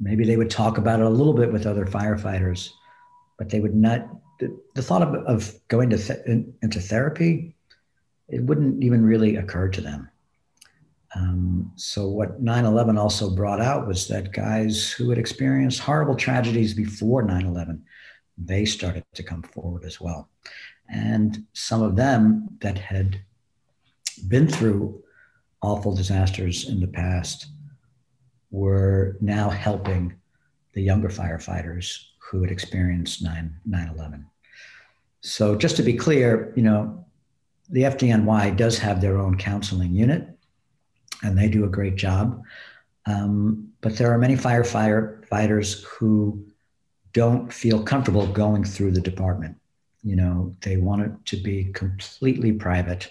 Maybe 0.00 0.24
they 0.24 0.36
would 0.36 0.50
talk 0.50 0.78
about 0.78 1.00
it 1.00 1.06
a 1.06 1.10
little 1.10 1.34
bit 1.34 1.52
with 1.52 1.66
other 1.66 1.86
firefighters, 1.86 2.70
but 3.38 3.50
they 3.50 3.60
would 3.60 3.74
not. 3.74 4.08
The, 4.40 4.58
the 4.74 4.82
thought 4.82 5.02
of, 5.02 5.14
of 5.26 5.54
going 5.68 5.90
to 5.90 5.96
th- 5.96 6.18
into 6.26 6.80
therapy 6.80 7.54
it 8.28 8.42
wouldn't 8.42 8.82
even 8.82 9.04
really 9.04 9.36
occur 9.36 9.68
to 9.68 9.80
them. 9.80 10.08
Um, 11.16 11.70
so 11.76 12.08
what 12.08 12.42
9-11 12.42 12.98
also 12.98 13.30
brought 13.30 13.60
out 13.60 13.86
was 13.86 14.08
that 14.08 14.32
guys 14.32 14.90
who 14.90 15.10
had 15.10 15.18
experienced 15.18 15.80
horrible 15.80 16.16
tragedies 16.16 16.74
before 16.74 17.24
9-11 17.24 17.80
they 18.36 18.64
started 18.64 19.04
to 19.14 19.22
come 19.22 19.42
forward 19.42 19.84
as 19.84 20.00
well. 20.00 20.28
And 20.88 21.44
some 21.52 21.82
of 21.82 21.94
them 21.94 22.48
that 22.60 22.76
had 22.76 23.20
been 24.26 24.48
through 24.48 25.04
awful 25.62 25.94
disasters 25.94 26.68
in 26.68 26.80
the 26.80 26.88
past 26.88 27.46
were 28.50 29.16
now 29.20 29.48
helping 29.48 30.14
the 30.72 30.82
younger 30.82 31.08
firefighters 31.08 32.06
who 32.18 32.42
had 32.42 32.50
experienced 32.50 33.22
9 33.22 33.60
11 33.70 34.26
so 35.20 35.54
just 35.54 35.76
to 35.76 35.82
be 35.82 35.94
clear 35.94 36.52
you 36.56 36.62
know 36.62 37.04
the 37.70 37.82
FDNY 37.82 38.56
does 38.56 38.78
have 38.78 39.00
their 39.00 39.18
own 39.18 39.36
counseling 39.36 39.94
unit, 39.94 40.28
and 41.24 41.36
they 41.36 41.48
do 41.48 41.64
a 41.64 41.68
great 41.68 41.96
job. 41.96 42.42
Um, 43.06 43.72
but 43.80 43.96
there 43.96 44.12
are 44.12 44.18
many 44.18 44.36
firefighters 44.36 45.82
who 45.84 46.44
don't 47.12 47.52
feel 47.52 47.82
comfortable 47.82 48.26
going 48.26 48.64
through 48.64 48.92
the 48.92 49.00
department. 49.00 49.56
You 50.02 50.16
know, 50.16 50.54
they 50.60 50.76
want 50.76 51.02
it 51.02 51.12
to 51.26 51.36
be 51.36 51.72
completely 51.72 52.52
private. 52.52 53.10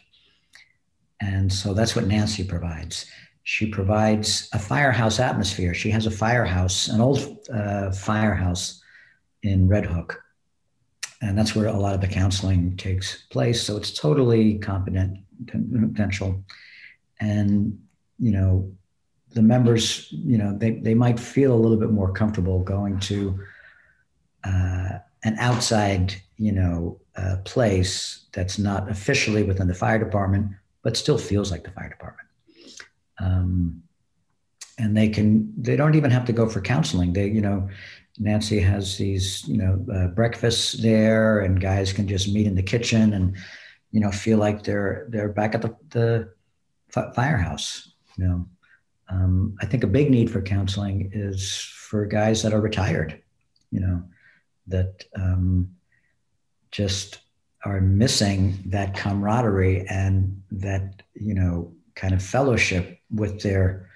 And 1.21 1.52
so 1.52 1.73
that's 1.73 1.95
what 1.95 2.08
Nancy 2.08 2.43
provides. 2.43 3.06
She 3.43 3.65
provides 3.65 4.49
a 4.54 4.60
firehouse 4.60 5.19
atmosphere. 5.19 5.73
She 5.73 5.89
has 5.91 6.06
a 6.06 6.12
firehouse, 6.12 6.88
an 6.88 7.02
old 7.02 7.39
uh, 7.54 7.91
firehouse 7.91 8.82
in 9.41 9.67
Red 9.67 9.86
Hook 9.86 10.23
and 11.23 11.38
that's 11.38 11.56
where 11.56 11.67
a 11.67 11.80
lot 11.80 11.95
of 11.95 12.02
the 12.02 12.08
counseling 12.08 12.76
takes 12.76 13.23
place. 13.30 13.63
So 13.63 13.78
it's 13.78 13.93
totally 13.93 14.60
competent, 14.60 15.19
confidential, 15.49 16.43
and 17.21 17.80
you 18.19 18.32
know, 18.32 18.71
the 19.32 19.41
members, 19.41 20.08
you 20.12 20.38
know, 20.38 20.56
they 20.58 20.71
they 20.71 20.93
might 20.93 21.19
feel 21.19 21.54
a 21.54 21.58
little 21.58 21.78
bit 21.78 21.91
more 21.91 22.12
comfortable 22.12 22.63
going 22.63 22.99
to 22.99 23.39
uh, 24.43 24.99
an 25.23 25.36
outside, 25.39 26.15
you 26.38 26.52
know, 26.52 26.99
uh, 27.15 27.38
place 27.45 28.26
that's 28.34 28.58
not 28.60 28.89
officially 28.89 29.43
within 29.43 29.67
the 29.67 29.73
fire 29.73 29.99
department, 29.99 30.52
but 30.82 30.97
still 30.97 31.17
feels 31.17 31.52
like 31.52 31.63
the 31.63 31.71
fire 31.71 31.89
department. 31.89 32.28
Um, 33.19 33.84
and 34.78 34.97
they 34.97 35.10
can 35.10 35.54
they 35.62 35.76
don't 35.76 35.95
even 35.95 36.12
have 36.12 36.26
to 36.26 36.34
go 36.34 36.49
for 36.49 36.62
counseling. 36.62 37.13
They, 37.13 37.28
you 37.28 37.41
know, 37.41 37.69
Nancy 38.19 38.60
has 38.60 38.97
these, 38.97 39.47
you 39.47 39.58
know, 39.58 39.86
uh, 39.93 40.08
breakfasts 40.08 40.73
there, 40.73 41.39
and 41.39 41.62
guys 41.62 41.93
can 41.93 42.08
just 42.08 42.32
meet 42.32 42.47
in 42.47 42.56
the 42.56 42.63
kitchen 42.63 43.13
and, 43.13 43.36
you 43.91 43.99
know, 43.99 44.12
feel 44.12 44.38
like 44.38 44.63
they're 44.63 45.08
they're 45.10 45.30
back 45.30 45.56
at 45.56 45.62
the, 45.62 45.76
the 45.89 46.30
firehouse. 47.15 47.92
You 48.17 48.26
know, 48.26 48.45
um, 49.10 49.56
I 49.62 49.65
think 49.65 49.84
a 49.84 49.88
big 49.88 50.10
need 50.10 50.30
for 50.32 50.41
counseling 50.41 51.10
is 51.13 51.52
for 51.60 52.06
guys 52.06 52.41
that 52.43 52.54
are 52.54 52.62
retired. 52.62 53.21
You 53.71 53.80
know, 53.80 54.04
that 54.67 55.04
um, 55.15 55.69
just 56.71 57.19
are 57.65 57.80
missing 57.80 58.62
that 58.65 58.95
camaraderie 58.95 59.86
and 59.88 60.41
that 60.52 61.02
you 61.13 61.34
know 61.34 61.71
kind 61.95 62.13
of 62.13 62.21
fellowship 62.21 62.99
with 63.10 63.41
their 63.41 63.89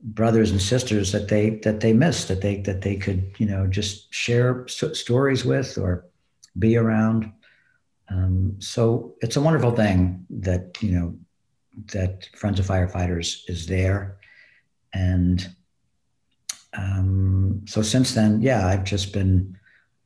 brothers 0.00 0.50
and 0.50 0.60
sisters 0.60 1.12
that 1.12 1.28
they 1.28 1.50
that 1.62 1.80
they 1.80 1.92
miss 1.92 2.26
that 2.26 2.42
they 2.42 2.60
that 2.62 2.82
they 2.82 2.96
could 2.96 3.32
you 3.38 3.46
know 3.46 3.66
just 3.66 4.12
share 4.12 4.66
st- 4.68 4.96
stories 4.96 5.44
with 5.44 5.78
or 5.78 6.04
be 6.58 6.76
around 6.76 7.32
um, 8.08 8.54
so 8.58 9.14
it's 9.20 9.36
a 9.36 9.40
wonderful 9.40 9.72
thing 9.72 10.24
that 10.30 10.80
you 10.82 10.92
know 10.92 11.14
that 11.92 12.28
friends 12.34 12.58
of 12.58 12.66
firefighters 12.66 13.42
is 13.48 13.66
there 13.66 14.16
and 14.92 15.54
um, 16.76 17.62
so 17.66 17.82
since 17.82 18.14
then 18.14 18.40
yeah 18.40 18.66
i've 18.66 18.84
just 18.84 19.12
been 19.12 19.56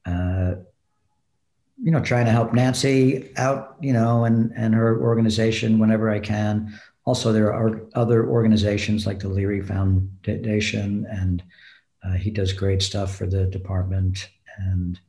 uh, 0.06 0.54
you 1.82 1.90
know 1.90 2.00
trying 2.00 2.26
to 2.26 2.32
help 2.32 2.52
nancy 2.52 3.30
out 3.36 3.76
you 3.80 3.92
know 3.92 4.24
and 4.24 4.52
and 4.56 4.74
her 4.74 5.00
organization 5.00 5.78
whenever 5.78 6.10
i 6.10 6.18
can 6.18 6.72
also, 7.10 7.32
there 7.32 7.52
are 7.52 7.80
other 7.94 8.28
organizations 8.28 9.06
like 9.06 9.18
the 9.18 9.28
Leary 9.28 9.62
Foundation, 9.62 11.06
and 11.10 11.42
uh, 12.04 12.12
he 12.12 12.30
does 12.30 12.52
great 12.52 12.82
stuff 12.82 13.16
for 13.16 13.26
the 13.26 13.46
department. 13.46 14.28
And 14.58 15.00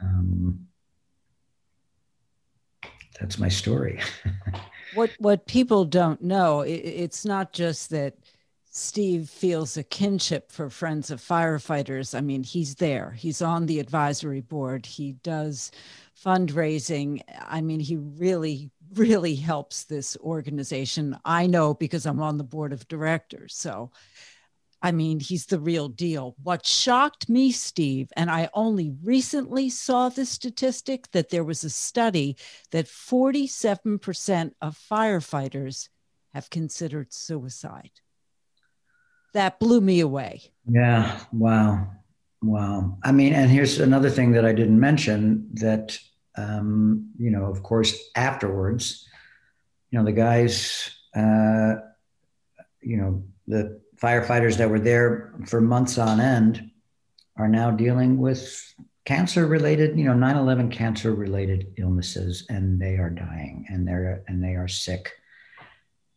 um, 0.00 0.66
that's 3.20 3.38
my 3.38 3.48
story. 3.48 4.00
what 4.94 5.10
what 5.18 5.46
people 5.46 5.84
don't 5.84 6.22
know, 6.22 6.60
it, 6.60 6.72
it's 6.72 7.24
not 7.24 7.52
just 7.52 7.90
that 7.90 8.14
Steve 8.70 9.28
feels 9.28 9.76
a 9.76 9.82
kinship 9.82 10.52
for 10.52 10.70
Friends 10.70 11.10
of 11.10 11.20
Firefighters. 11.20 12.16
I 12.16 12.20
mean, 12.20 12.42
he's 12.42 12.76
there. 12.76 13.10
He's 13.10 13.42
on 13.42 13.66
the 13.66 13.80
advisory 13.80 14.40
board. 14.40 14.86
He 14.86 15.12
does 15.22 15.72
fundraising. 16.22 17.22
I 17.46 17.60
mean, 17.60 17.80
he 17.80 17.96
really 17.96 18.70
really 18.94 19.34
helps 19.34 19.84
this 19.84 20.16
organization. 20.18 21.16
I 21.24 21.46
know 21.46 21.74
because 21.74 22.06
I'm 22.06 22.20
on 22.20 22.38
the 22.38 22.44
board 22.44 22.72
of 22.72 22.88
directors. 22.88 23.54
So, 23.54 23.90
I 24.80 24.92
mean, 24.92 25.20
he's 25.20 25.46
the 25.46 25.58
real 25.58 25.88
deal. 25.88 26.36
What 26.42 26.64
shocked 26.64 27.28
me, 27.28 27.50
Steve, 27.50 28.10
and 28.16 28.30
I 28.30 28.48
only 28.54 28.94
recently 29.02 29.70
saw 29.70 30.08
the 30.08 30.24
statistic 30.24 31.10
that 31.10 31.30
there 31.30 31.44
was 31.44 31.64
a 31.64 31.70
study 31.70 32.36
that 32.70 32.86
47% 32.86 34.52
of 34.60 34.78
firefighters 34.90 35.88
have 36.32 36.50
considered 36.50 37.12
suicide. 37.12 37.90
That 39.34 39.58
blew 39.58 39.80
me 39.80 40.00
away. 40.00 40.52
Yeah. 40.68 41.18
Wow. 41.32 41.88
Wow. 42.40 42.98
I 43.02 43.12
mean, 43.12 43.32
and 43.34 43.50
here's 43.50 43.80
another 43.80 44.10
thing 44.10 44.32
that 44.32 44.46
I 44.46 44.52
didn't 44.52 44.78
mention 44.78 45.48
that 45.54 45.98
um, 46.38 47.10
you 47.18 47.30
know, 47.30 47.46
of 47.46 47.62
course, 47.62 48.10
afterwards, 48.14 49.06
you 49.90 49.98
know, 49.98 50.04
the 50.04 50.12
guys, 50.12 50.90
uh, 51.14 51.76
you 52.80 52.96
know, 52.96 53.24
the 53.46 53.80
firefighters 54.00 54.56
that 54.56 54.70
were 54.70 54.80
there 54.80 55.32
for 55.46 55.60
months 55.60 55.98
on 55.98 56.20
end 56.20 56.70
are 57.36 57.48
now 57.48 57.70
dealing 57.70 58.18
with 58.18 58.74
cancer 59.04 59.46
related, 59.46 59.98
you 59.98 60.04
know, 60.04 60.14
9/11 60.14 60.70
cancer 60.70 61.14
related 61.14 61.72
illnesses, 61.76 62.44
and 62.48 62.78
they 62.78 62.96
are 62.98 63.10
dying, 63.10 63.64
and 63.70 63.86
they're 63.88 64.22
and 64.28 64.42
they 64.42 64.54
are 64.54 64.68
sick, 64.68 65.12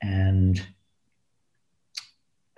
and 0.02 0.62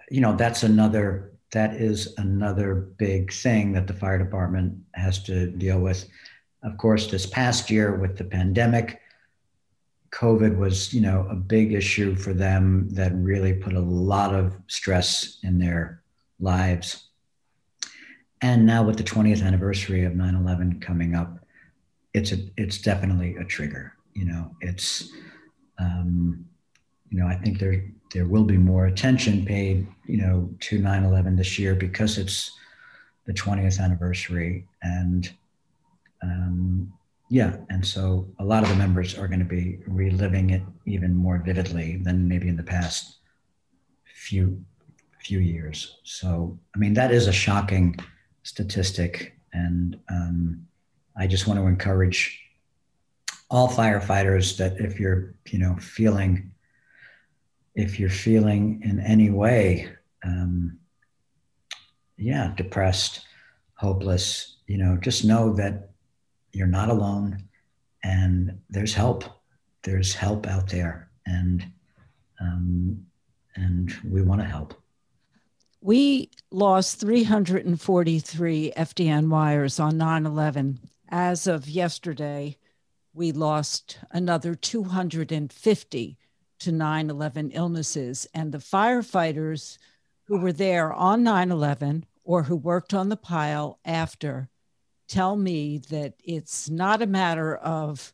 you 0.10 0.22
know 0.22 0.36
that's 0.36 0.64
another 0.64 1.34
that 1.52 1.76
is 1.76 2.16
another 2.18 2.74
big 2.74 3.32
thing 3.32 3.74
that 3.74 3.86
the 3.86 3.94
fire 3.94 4.18
department 4.18 4.76
has 4.96 5.22
to 5.24 5.52
deal 5.52 5.80
with. 5.80 6.10
Of 6.64 6.78
course, 6.78 7.12
this 7.12 7.28
past 7.28 7.70
year 7.70 7.96
with 7.96 8.18
the 8.18 8.24
pandemic, 8.24 9.00
COVID 10.14 10.58
was, 10.58 10.94
you 10.94 11.02
know, 11.02 11.26
a 11.30 11.36
big 11.36 11.74
issue 11.74 12.16
for 12.16 12.34
them 12.34 12.88
that 12.92 13.12
really 13.16 13.54
put 13.54 13.74
a 13.74 13.80
lot 13.80 14.34
of 14.34 14.56
stress 14.68 15.40
in 15.44 15.58
their 15.58 16.04
lives. 16.40 17.08
And 18.42 18.66
now 18.66 18.84
with 18.84 18.98
the 18.98 19.04
20th 19.04 19.44
anniversary 19.44 20.04
of 20.04 20.14
9/11 20.14 20.82
coming 20.82 21.16
up, 21.16 21.40
it's 22.14 22.32
a 22.32 22.38
it's 22.58 22.78
definitely 22.78 23.38
a 23.38 23.44
trigger. 23.44 23.94
You 24.14 24.26
know, 24.26 24.56
it's 24.62 25.12
um, 25.80 26.46
you 27.10 27.20
know, 27.20 27.28
I 27.28 27.36
think 27.36 27.58
there 27.58 27.86
there 28.14 28.28
will 28.28 28.44
be 28.44 28.58
more 28.58 28.86
attention 28.86 29.46
paid, 29.46 29.88
you 30.06 30.18
know, 30.18 30.50
to 30.60 30.80
9/11 30.80 31.38
this 31.38 31.58
year 31.58 31.74
because 31.74 32.18
it's 32.18 32.52
the 33.26 33.34
20th 33.34 33.80
anniversary, 33.80 34.68
and 34.84 35.32
um, 36.22 36.94
yeah, 37.34 37.58
and 37.72 37.84
so 37.84 38.28
a 38.38 38.46
lot 38.46 38.62
of 38.62 38.70
the 38.70 38.76
members 38.76 39.18
are 39.18 39.28
going 39.28 39.40
to 39.40 39.46
be 39.46 39.80
reliving 39.88 40.52
it 40.52 40.62
even 40.86 41.16
more 41.16 41.42
vividly 41.44 41.98
than 41.98 42.28
maybe 42.28 42.48
in 42.48 42.56
the 42.56 42.62
past 42.62 43.18
few 44.06 44.64
few 45.20 45.40
years. 45.40 45.98
So, 46.04 46.60
I 46.76 46.78
mean, 46.78 46.94
that 46.94 47.12
is 47.12 47.26
a 47.26 47.34
shocking 47.34 47.96
statistic, 48.44 49.36
and 49.52 50.00
um, 50.12 50.68
I 51.18 51.26
just 51.26 51.48
want 51.48 51.60
to 51.60 51.66
encourage 51.66 52.40
all 53.50 53.68
firefighters 53.68 54.56
that 54.58 54.80
if 54.80 55.00
you're, 55.00 55.34
you 55.50 55.58
know, 55.58 55.76
feeling 55.78 56.52
if 57.74 58.00
you're 58.00 58.12
feeling 58.12 58.80
in 58.86 59.00
any 59.00 59.32
way, 59.32 59.90
um, 60.24 60.78
yeah, 62.16 62.54
depressed, 62.56 63.22
hopeless, 63.74 64.58
you 64.68 64.78
know, 64.78 64.98
just 64.98 65.26
know 65.26 65.52
that 65.56 65.93
you're 66.54 66.68
not 66.68 66.90
alone 66.90 67.44
and 68.04 68.60
there's 68.70 68.94
help. 68.94 69.24
There's 69.84 70.14
help 70.14 70.48
out 70.48 70.70
there, 70.70 71.10
and 71.26 71.66
um, 72.40 73.06
and 73.56 73.94
we 74.10 74.22
want 74.22 74.42
to 74.42 74.48
help. 74.48 74.74
We 75.82 76.30
lost 76.52 77.00
343 77.00 78.74
FDNYers 78.78 79.84
on 79.84 79.98
9 79.98 80.26
11. 80.26 80.80
As 81.10 81.48
of 81.48 81.68
yesterday, 81.68 82.58
we 83.14 83.32
lost 83.32 84.00
another 84.12 84.56
250 84.56 86.18
to 86.60 86.72
9 86.72 87.10
11 87.10 87.52
illnesses. 87.52 88.28
And 88.34 88.52
the 88.52 88.60
firefighters 88.60 89.78
who 90.26 90.40
were 90.40 90.54
there 90.54 90.94
on 90.94 91.24
9 91.24 91.52
11 91.52 92.06
or 92.24 92.44
who 92.44 92.56
worked 92.56 92.94
on 92.94 93.10
the 93.10 93.18
pile 93.18 93.80
after 93.84 94.50
tell 95.14 95.36
me 95.36 95.80
that 95.90 96.14
it's 96.24 96.70
not 96.70 97.02
a 97.02 97.08
matter 97.08 97.56
of 97.56 98.14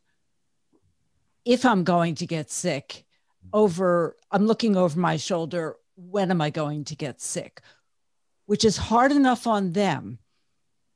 if 1.44 1.64
I'm 1.64 1.84
going 1.84 2.14
to 2.16 2.26
get 2.26 2.50
sick 2.50 3.04
over, 3.52 4.16
I'm 4.30 4.46
looking 4.46 4.76
over 4.76 4.98
my 4.98 5.16
shoulder, 5.16 5.76
when 5.96 6.30
am 6.30 6.40
I 6.40 6.50
going 6.50 6.84
to 6.84 6.96
get 6.96 7.20
sick? 7.20 7.60
Which 8.46 8.64
is 8.64 8.76
hard 8.76 9.12
enough 9.12 9.46
on 9.46 9.72
them 9.72 10.18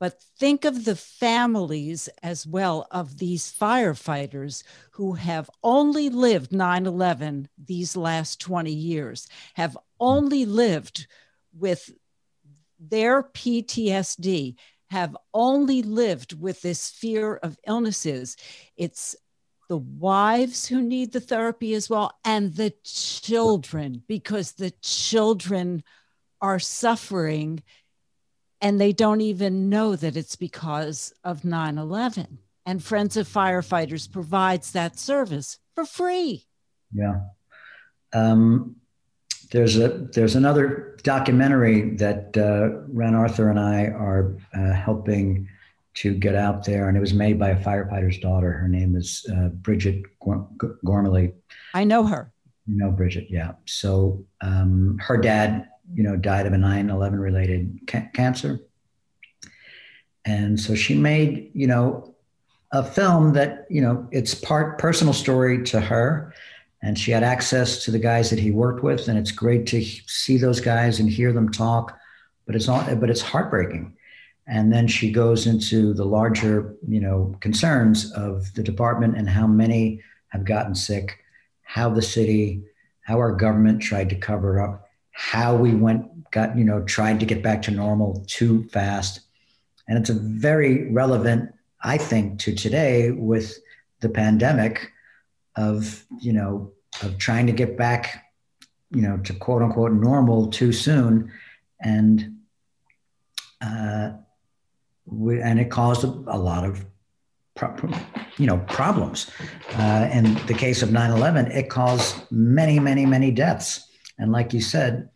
but 0.05 0.21
think 0.39 0.67
of 0.67 0.85
the 0.85 0.97
families 0.97 2.11
as 2.23 2.47
well 2.47 2.87
of 2.91 3.17
these 3.19 3.51
firefighters 3.51 4.63
who 4.91 5.15
have 5.15 5.49
only 5.63 6.11
lived 6.11 6.53
9 6.53 6.87
11 6.87 7.49
these 7.57 7.97
last 7.97 8.39
20 8.39 8.71
years, 8.71 9.29
have 9.55 9.79
only 9.99 10.45
lived 10.45 11.07
with 11.57 11.91
their 12.79 13.23
PTSD, 13.23 14.57
have 14.95 15.17
only 15.35 15.83
lived 15.83 16.41
with 16.41 16.63
this 16.63 16.89
fear 16.89 17.35
of 17.35 17.59
illnesses. 17.67 18.37
It's 18.77 19.17
the 19.69 19.79
wives 19.79 20.67
who 20.67 20.81
need 20.81 21.13
the 21.13 21.21
therapy 21.21 21.75
as 21.75 21.91
well, 21.91 22.13
and 22.25 22.55
the 22.55 22.73
children, 22.85 24.05
because 24.07 24.53
the 24.53 24.71
children 24.83 25.83
are 26.41 26.61
suffering 26.61 27.63
and 28.61 28.81
they 28.81 28.93
don't 28.93 29.21
even 29.21 29.69
know 29.69 29.97
that 29.97 30.17
it's 30.17 30.37
because 30.37 31.13
of 31.25 31.45
9 31.45 31.77
11. 31.77 32.39
And 32.65 32.83
Friends 32.83 33.17
of 33.17 33.29
Firefighters 33.29 34.11
provides 34.11 34.71
that 34.73 34.99
service 34.99 35.59
for 35.75 35.85
free. 35.85 36.47
Yeah. 36.93 37.21
Um, 38.13 38.77
there's 39.55 39.77
a 39.77 39.89
there's 40.13 40.35
another 40.35 40.97
documentary 41.05 41.91
that 41.97 42.37
uh, 42.37 42.81
Wren 42.89 43.15
Arthur 43.15 43.49
and 43.49 43.59
I 43.61 43.85
are 43.87 44.37
uh, 44.53 44.73
helping 44.73 45.49
to 45.95 46.13
get 46.13 46.35
out 46.35 46.65
there, 46.65 46.89
and 46.89 46.97
it 46.97 47.01
was 47.01 47.15
made 47.15 47.39
by 47.39 47.51
a 47.51 47.65
firefighter's 47.65 48.19
daughter. 48.19 48.51
Her 48.53 48.67
name 48.69 48.97
is 48.97 49.25
uh, 49.33 49.49
Bridget 49.49 50.03
Gormley. 50.85 51.35
I 51.73 51.85
know 51.85 52.05
her. 52.05 52.33
You 52.67 52.77
know 52.77 52.91
Bridget, 52.91 53.29
yeah. 53.31 53.53
So 53.65 54.25
um, 54.41 54.99
her 55.01 55.17
dad 55.17 55.69
you 55.93 56.03
know, 56.03 56.17
died 56.17 56.47
of 56.47 56.53
a 56.53 56.57
9/11 56.57 57.21
related 57.21 57.79
ca- 57.87 58.09
cancer. 58.13 58.61
And 60.25 60.59
so 60.59 60.75
she 60.75 60.95
made, 60.95 61.51
you 61.55 61.67
know, 61.67 62.15
a 62.73 62.83
film 62.83 63.35
that, 63.35 63.67
you 63.69 63.81
know, 63.81 64.09
it's 64.11 64.35
part 64.35 64.79
personal 64.79 65.13
story 65.13 65.63
to 65.65 65.81
her. 65.81 66.33
And 66.85 66.99
she 66.99 67.11
had 67.11 67.23
access 67.23 67.85
to 67.85 67.91
the 67.91 67.99
guys 67.99 68.31
that 68.31 68.39
he 68.39 68.51
worked 68.51 68.83
with. 68.83 69.09
And 69.09 69.19
it's 69.19 69.33
great 69.33 69.67
to 69.69 69.83
see 69.83 70.37
those 70.37 70.61
guys 70.61 71.01
and 71.01 71.09
hear 71.09 71.33
them 71.33 71.51
talk, 71.51 71.99
but 72.47 72.55
it's 72.55 72.69
all, 72.69 72.85
but 72.97 73.11
it's 73.11 73.23
heartbreaking. 73.23 73.97
And 74.47 74.73
then 74.73 74.87
she 74.87 75.11
goes 75.11 75.47
into 75.47 75.95
the 75.95 76.05
larger, 76.05 76.77
you 76.87 77.01
know, 77.01 77.35
concerns 77.41 78.13
of 78.13 78.53
the 78.55 78.63
department 78.63 79.17
and 79.17 79.29
how 79.29 79.47
many 79.47 80.03
have 80.29 80.45
gotten 80.45 80.75
sick, 80.75 81.19
how 81.63 81.89
the 81.89 82.03
city, 82.03 82.63
how 83.01 83.19
our 83.19 83.33
government 83.33 83.81
tried 83.81 84.11
to 84.11 84.17
cover 84.17 84.61
up 84.61 84.85
how 85.15 85.55
we 85.55 85.73
went 85.73 86.31
got 86.33 86.59
you 86.59 86.65
know 86.65 86.83
tried 86.83 87.21
to 87.21 87.27
get 87.27 87.43
back 87.43 87.63
to 87.63 87.71
normal 87.71 88.25
too 88.27 88.65
fast 88.69 89.21
and 89.89 89.97
it's 89.97 90.11
a 90.11 90.15
very 90.15 90.91
relevant 90.91 91.55
i 91.83 91.97
think 91.97 92.39
to 92.39 92.53
today 92.53 93.13
with 93.13 93.59
the 94.01 94.09
pandemic 94.09 94.91
of 95.57 96.05
you 96.21 96.33
know 96.33 96.73
of 97.03 97.19
trying 97.19 97.47
to 97.47 97.53
get 97.53 97.77
back 97.77 98.25
you 98.95 99.03
know 99.03 99.19
to 99.19 99.35
quote 99.35 99.63
unquote 99.63 99.93
normal 99.93 100.49
too 100.49 100.73
soon. 100.73 101.31
And 101.81 102.39
uh, 103.61 104.13
we, 105.07 105.41
and 105.41 105.59
it 105.59 105.71
caused 105.71 106.05
a, 106.05 106.09
a 106.09 106.39
lot 106.39 106.65
of 106.65 106.85
pro- 107.55 107.77
you 108.39 108.47
know 108.47 108.59
problems. 108.69 109.31
Uh, 109.73 110.09
in 110.13 110.35
the 110.47 110.55
case 110.55 110.83
of 110.83 110.91
9-11 110.91 111.55
it 111.55 111.69
caused 111.69 112.17
many 112.31 112.79
many 112.79 113.05
many 113.05 113.31
deaths. 113.31 113.89
And 114.17 114.31
like 114.31 114.53
you 114.53 114.61
said, 114.61 115.11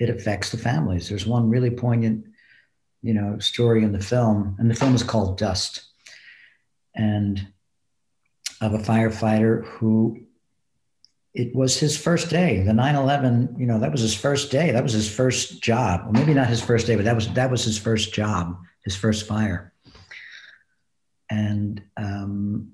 it 0.00 0.10
affects 0.10 0.50
the 0.50 0.58
families. 0.58 1.08
There's 1.08 1.24
one 1.24 1.48
really 1.48 1.70
poignant, 1.70 2.26
you 3.00 3.14
know, 3.14 3.38
story 3.38 3.84
in 3.84 3.92
the 3.92 4.00
film, 4.00 4.56
and 4.58 4.68
the 4.68 4.74
film 4.74 4.96
is 4.96 5.04
called 5.04 5.38
Dust, 5.38 5.84
and 6.96 7.46
of 8.60 8.74
a 8.74 8.78
firefighter 8.78 9.64
who 9.64 10.24
it 11.34 11.54
was 11.54 11.78
his 11.78 11.96
first 11.96 12.30
day. 12.30 12.62
The 12.62 12.72
9/11, 12.72 13.58
you 13.58 13.66
know, 13.66 13.80
that 13.80 13.90
was 13.90 14.00
his 14.00 14.14
first 14.14 14.52
day. 14.52 14.70
That 14.70 14.84
was 14.84 14.92
his 14.92 15.12
first 15.12 15.60
job. 15.60 16.02
Well, 16.04 16.12
maybe 16.12 16.32
not 16.32 16.46
his 16.46 16.62
first 16.62 16.86
day, 16.86 16.94
but 16.94 17.04
that 17.04 17.16
was 17.16 17.28
that 17.34 17.50
was 17.50 17.64
his 17.64 17.76
first 17.76 18.14
job, 18.14 18.56
his 18.84 18.94
first 18.94 19.26
fire. 19.26 19.72
And 21.28 21.82
um, 21.96 22.72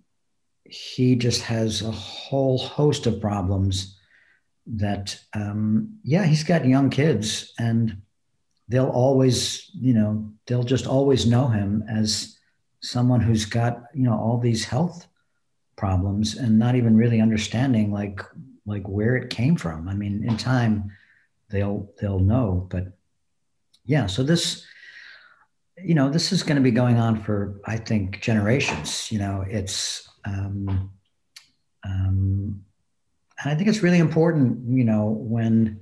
he 0.65 1.17
just 1.17 1.43
has 1.43 1.83
a 1.83 1.91
whole 1.91 2.59
host 2.59 3.07
of 3.07 3.21
problems 3.21 3.97
that 4.67 5.19
um, 5.35 5.99
yeah 6.05 6.25
he's 6.25 6.45
got 6.45 6.67
young 6.67 6.91
kids 6.91 7.53
and 7.59 7.97
they'll 8.69 8.91
always 8.91 9.71
you 9.75 9.95
know 9.95 10.31
they'll 10.47 10.63
just 10.63 10.87
always 10.87 11.27
know 11.27 11.49
him 11.49 11.83
as 11.91 12.39
someone 12.83 13.21
who's 13.21 13.47
got 13.47 13.83
you 13.95 14.03
know 14.03 14.17
all 14.17 14.39
these 14.39 14.65
health 14.65 15.07
problems 15.77 16.37
and 16.37 16.59
not 16.59 16.75
even 16.75 16.97
really 16.97 17.21
understanding 17.21 17.91
like 17.91 18.21
like 18.71 18.89
where 18.89 19.17
it 19.17 19.31
came 19.31 19.57
from 19.57 19.89
i 19.89 19.95
mean 19.95 20.25
in 20.25 20.37
time 20.37 20.91
they'll 21.51 21.91
they'll 22.01 22.21
know 22.21 22.67
but 22.71 22.97
yeah 23.85 24.07
so 24.07 24.23
this 24.23 24.65
you 25.83 25.95
know 25.95 26.09
this 26.09 26.33
is 26.33 26.43
going 26.43 26.57
to 26.57 26.63
be 26.63 26.71
going 26.71 26.99
on 26.99 27.21
for 27.21 27.61
i 27.67 27.77
think 27.77 28.21
generations 28.21 29.11
you 29.13 29.19
know 29.19 29.45
it's 29.49 30.09
um, 30.25 30.91
um, 31.85 32.63
and 33.43 33.53
I 33.53 33.55
think 33.55 33.69
it's 33.69 33.83
really 33.83 33.99
important, 33.99 34.69
you 34.69 34.85
know, 34.85 35.07
when, 35.07 35.81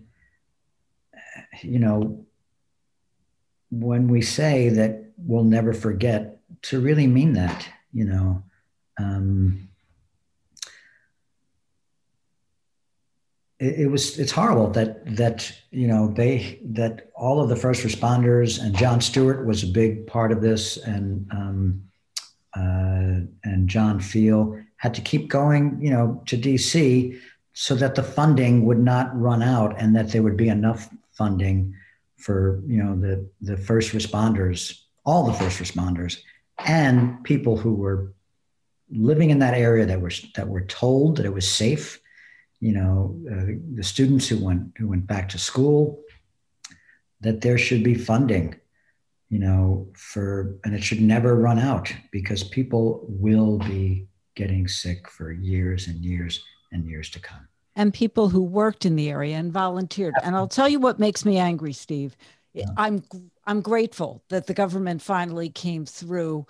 you 1.63 1.79
know, 1.79 2.25
when 3.71 4.09
we 4.09 4.23
say 4.23 4.69
that 4.71 5.11
we'll 5.17 5.45
never 5.45 5.73
forget 5.73 6.41
to 6.63 6.81
really 6.81 7.07
mean 7.07 7.33
that, 7.33 7.69
you 7.93 8.05
know. 8.05 8.43
Um, 8.99 9.68
it, 13.59 13.81
it, 13.81 13.87
was 13.91 14.19
it's 14.19 14.33
horrible 14.33 14.69
that 14.71 15.17
that 15.17 15.53
you 15.71 15.87
know 15.87 16.09
they 16.09 16.61
that 16.65 17.11
all 17.15 17.41
of 17.41 17.49
the 17.49 17.57
first 17.57 17.83
responders 17.85 18.63
and 18.63 18.77
Jon 18.77 19.01
Stewart 19.01 19.47
was 19.47 19.63
a 19.63 19.67
big 19.67 20.07
part 20.07 20.33
of 20.33 20.41
this 20.41 20.77
and 20.77 21.29
um, 21.33 21.83
uh, 22.57 23.27
and 23.45 23.69
John 23.69 24.01
Feal 24.01 24.59
had 24.77 24.95
to 24.95 25.01
keep 25.01 25.29
going 25.29 25.79
you 25.81 25.91
know 25.91 26.23
to 26.27 26.37
DC 26.37 27.19
so 27.53 27.75
that 27.75 27.97
the 27.97 28.03
funding 28.03 28.65
would 28.65 28.79
not 28.79 29.19
run 29.19 29.43
out 29.43 29.75
and 29.81 29.97
that 29.97 30.11
there 30.11 30.23
would 30.23 30.37
be 30.37 30.49
enough 30.49 30.89
funding 31.11 31.75
for 32.17 32.63
you 32.67 32.83
know 32.83 32.97
the 32.99 33.29
the 33.41 33.57
first 33.57 33.93
responders 33.93 34.83
all 35.05 35.25
the 35.25 35.33
first 35.33 35.59
responders 35.59 36.21
and 36.67 37.23
people 37.25 37.57
who 37.57 37.75
were 37.75 38.13
living 38.91 39.31
in 39.31 39.39
that 39.39 39.55
area 39.55 39.85
that 39.87 40.01
were 40.01 40.13
that 40.35 40.49
were 40.49 40.65
told 40.65 41.17
that 41.17 41.27
it 41.27 41.35
was 41.35 41.49
safe 41.49 42.01
you 42.61 42.73
know, 42.73 43.17
uh, 43.31 43.53
the 43.75 43.83
students 43.83 44.29
who 44.29 44.45
went 44.45 44.73
who 44.77 44.89
went 44.89 45.07
back 45.07 45.29
to 45.31 45.39
school, 45.39 46.01
that 47.21 47.41
there 47.41 47.59
should 47.59 47.83
be 47.85 47.95
funding, 47.95 48.57
you 49.29 49.39
know, 49.39 49.89
for 49.95 50.57
and 50.65 50.75
it 50.75 50.83
should 50.83 51.01
never 51.01 51.37
run 51.37 51.59
out 51.59 51.93
because 52.11 52.43
people 52.43 53.05
will 53.09 53.59
be 53.59 54.07
getting 54.35 54.69
sick 54.69 55.09
for 55.09 55.33
years 55.33 55.89
and 55.89 56.05
years 56.05 56.45
and 56.73 56.85
years 56.87 57.11
to 57.11 57.21
come. 57.21 57.49
And 57.77 57.95
people 57.95 58.29
who 58.29 58.43
worked 58.43 58.85
in 58.85 58.97
the 58.97 59.09
area 59.09 59.37
and 59.37 59.53
volunteered. 59.53 60.15
And 60.25 60.35
I'll 60.35 60.49
tell 60.49 60.69
you 60.69 60.81
what 60.81 60.99
makes 60.99 61.25
me 61.25 61.39
angry, 61.39 61.73
Steve. 61.73 62.17
Yeah. 62.53 62.67
I'm 62.77 63.05
I'm 63.47 63.61
grateful 63.61 64.25
that 64.31 64.47
the 64.47 64.55
government 64.55 65.01
finally 65.01 65.49
came 65.49 65.87
through 65.87 66.47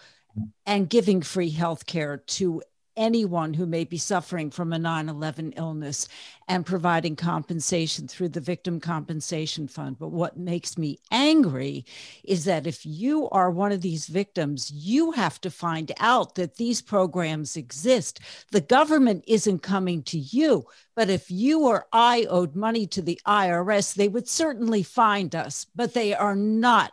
and 0.65 0.89
giving 0.89 1.21
free 1.21 1.51
health 1.51 1.87
care 1.87 2.19
to 2.19 2.63
anyone 2.99 3.55
who 3.55 3.65
may 3.65 3.85
be 3.85 3.97
suffering 3.97 4.51
from 4.51 4.73
a 4.75 4.79
9 4.79 5.09
11 5.09 5.53
illness 5.53 6.09
and 6.49 6.67
providing 6.67 7.17
compensation 7.17 8.09
through 8.09 8.31
the 8.31 8.41
Victim 8.41 8.81
Compensation 8.81 9.69
Fund. 9.69 9.99
But 9.99 10.09
what 10.09 10.37
makes 10.37 10.77
me 10.77 10.99
angry 11.11 11.87
is 12.25 12.45
that 12.45 12.67
if 12.67 12.85
you 12.85 13.29
are 13.31 13.51
one 13.51 13.73
of 13.73 13.81
these 13.81 14.07
victims, 14.07 14.71
you 14.71 15.13
have 15.13 15.41
to 15.43 15.51
find 15.51 15.93
out 16.01 16.35
that 16.35 16.57
these 16.57 16.83
programs 16.83 17.57
exist. 17.57 18.21
The 18.51 18.61
government 18.61 19.25
isn't 19.27 19.61
coming 19.61 20.03
to 20.05 20.19
you. 20.19 20.67
But 20.97 21.11
if 21.11 21.31
you 21.31 21.67
or 21.67 21.87
I 21.93 22.27
owed 22.29 22.57
money 22.57 22.85
to 22.89 23.01
the 23.01 23.21
IRS, 23.25 23.95
they 23.95 24.09
would 24.09 24.27
certainly 24.27 24.83
find 24.83 25.35
us, 25.35 25.65
but 25.77 25.95
they 25.95 26.13
are 26.13 26.35
not 26.35 26.93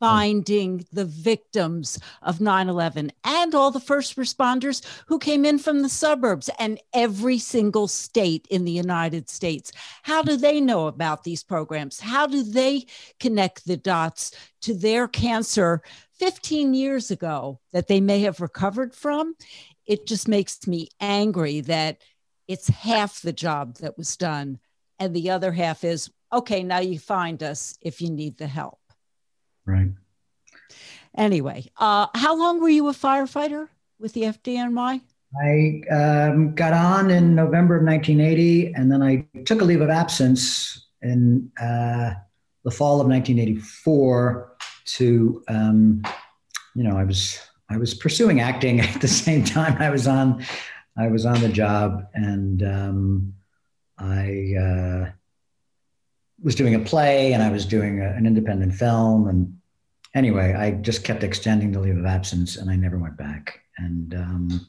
Hmm. 0.00 0.06
finding 0.06 0.86
the 0.92 1.06
victims 1.06 1.98
of 2.20 2.38
9 2.38 2.68
11 2.68 3.12
and 3.24 3.54
all 3.54 3.70
the 3.70 3.80
first 3.80 4.16
responders 4.16 4.84
who 5.06 5.18
came 5.18 5.46
in 5.46 5.58
from 5.58 5.80
the 5.80 5.88
suburbs 5.88 6.50
and 6.58 6.78
every 6.92 7.38
single 7.38 7.88
state 7.88 8.46
in 8.50 8.66
the 8.66 8.72
United 8.72 9.30
States. 9.30 9.72
How 10.02 10.22
do 10.22 10.36
they 10.36 10.60
know 10.60 10.86
about 10.86 11.24
these 11.24 11.42
programs? 11.42 11.98
How 12.00 12.26
do 12.26 12.42
they 12.42 12.84
connect 13.18 13.66
the 13.66 13.78
dots 13.78 14.32
to 14.62 14.74
their 14.74 15.08
cancer 15.08 15.80
15 16.18 16.74
years 16.74 17.10
ago 17.10 17.60
that 17.72 17.88
they 17.88 18.00
may 18.02 18.20
have 18.20 18.40
recovered 18.40 18.94
from? 18.94 19.34
It 19.86 20.06
just 20.06 20.28
makes 20.28 20.66
me 20.66 20.88
angry 21.00 21.62
that 21.62 22.02
it's 22.48 22.68
half 22.68 23.22
the 23.22 23.32
job 23.32 23.76
that 23.76 23.96
was 23.96 24.14
done. 24.16 24.58
And 24.98 25.16
the 25.16 25.30
other 25.30 25.52
half 25.52 25.84
is 25.84 26.10
okay, 26.32 26.62
now 26.62 26.80
you 26.80 26.98
find 26.98 27.42
us 27.42 27.78
if 27.80 28.02
you 28.02 28.10
need 28.10 28.36
the 28.36 28.46
help. 28.46 28.78
Right. 29.66 29.88
Anyway, 31.16 31.70
uh, 31.78 32.06
how 32.14 32.36
long 32.36 32.60
were 32.60 32.68
you 32.68 32.88
a 32.88 32.92
firefighter 32.92 33.68
with 33.98 34.12
the 34.12 34.22
FDNY? 34.22 35.00
I 35.42 35.82
um, 35.90 36.54
got 36.54 36.72
on 36.72 37.10
in 37.10 37.34
November 37.34 37.76
of 37.76 37.84
1980, 37.84 38.74
and 38.74 38.90
then 38.90 39.02
I 39.02 39.26
took 39.44 39.60
a 39.60 39.64
leave 39.64 39.80
of 39.80 39.90
absence 39.90 40.86
in 41.02 41.50
uh, 41.60 42.14
the 42.64 42.70
fall 42.70 43.00
of 43.00 43.08
1984 43.08 44.56
to, 44.84 45.42
um, 45.48 46.02
you 46.74 46.84
know, 46.84 46.96
I 46.96 47.04
was 47.04 47.40
I 47.68 47.76
was 47.76 47.94
pursuing 47.94 48.40
acting 48.40 48.80
at 48.94 49.00
the 49.00 49.08
same 49.08 49.44
time 49.44 49.80
I 49.80 49.90
was 49.90 50.06
on 50.06 50.44
I 50.98 51.08
was 51.08 51.26
on 51.26 51.40
the 51.40 51.48
job, 51.48 52.06
and 52.14 52.62
um, 52.62 53.34
I 53.98 54.54
uh, 54.58 55.10
was 56.42 56.54
doing 56.54 56.74
a 56.74 56.78
play, 56.78 57.34
and 57.34 57.42
I 57.42 57.50
was 57.50 57.66
doing 57.66 58.00
a, 58.00 58.08
an 58.10 58.26
independent 58.26 58.74
film, 58.74 59.28
and 59.28 59.55
anyway, 60.16 60.54
I 60.54 60.72
just 60.72 61.04
kept 61.04 61.22
extending 61.22 61.70
the 61.70 61.78
leave 61.78 61.98
of 61.98 62.06
absence 62.06 62.56
and 62.56 62.70
I 62.70 62.76
never 62.76 62.98
went 62.98 63.16
back. 63.16 63.60
And 63.76 64.14
um, 64.14 64.66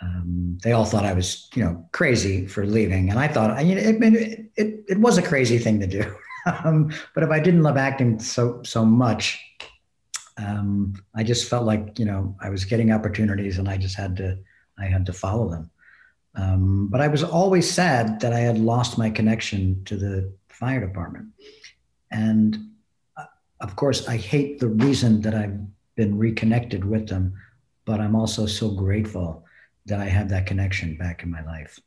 um, 0.00 0.58
they 0.62 0.72
all 0.72 0.84
thought 0.84 1.04
I 1.04 1.12
was, 1.12 1.50
you 1.54 1.64
know, 1.64 1.84
crazy 1.92 2.46
for 2.46 2.64
leaving. 2.64 3.10
And 3.10 3.18
I 3.18 3.28
thought, 3.28 3.50
I 3.50 3.64
mean, 3.64 3.76
it, 3.76 4.50
it, 4.56 4.84
it, 4.88 4.98
was 4.98 5.18
a 5.18 5.22
crazy 5.22 5.58
thing 5.58 5.80
to 5.80 5.86
do. 5.86 6.14
um, 6.64 6.90
but 7.14 7.24
if 7.24 7.30
I 7.30 7.40
didn't 7.40 7.64
love 7.64 7.76
acting 7.76 8.18
so, 8.20 8.62
so 8.62 8.84
much, 8.84 9.38
um, 10.38 10.94
I 11.14 11.24
just 11.24 11.50
felt 11.50 11.66
like, 11.66 11.98
you 11.98 12.04
know, 12.04 12.34
I 12.40 12.48
was 12.48 12.64
getting 12.64 12.92
opportunities 12.92 13.58
and 13.58 13.68
I 13.68 13.76
just 13.76 13.96
had 13.96 14.16
to, 14.18 14.38
I 14.78 14.86
had 14.86 15.04
to 15.06 15.12
follow 15.12 15.50
them. 15.50 15.70
Um, 16.36 16.88
but 16.88 17.00
I 17.00 17.08
was 17.08 17.24
always 17.24 17.68
sad 17.68 18.20
that 18.20 18.32
I 18.32 18.38
had 18.38 18.56
lost 18.56 18.96
my 18.96 19.10
connection 19.10 19.84
to 19.86 19.96
the 19.96 20.32
fire 20.48 20.80
department. 20.80 21.26
And 22.12 22.69
of 23.60 23.76
course, 23.76 24.08
I 24.08 24.16
hate 24.16 24.58
the 24.58 24.68
reason 24.68 25.20
that 25.22 25.34
I've 25.34 25.58
been 25.96 26.16
reconnected 26.16 26.84
with 26.84 27.08
them, 27.08 27.34
but 27.84 28.00
I'm 28.00 28.16
also 28.16 28.46
so 28.46 28.70
grateful 28.70 29.44
that 29.86 30.00
I 30.00 30.06
have 30.06 30.28
that 30.30 30.46
connection 30.46 30.96
back 30.96 31.22
in 31.22 31.30
my 31.30 31.44
life. 31.44 31.78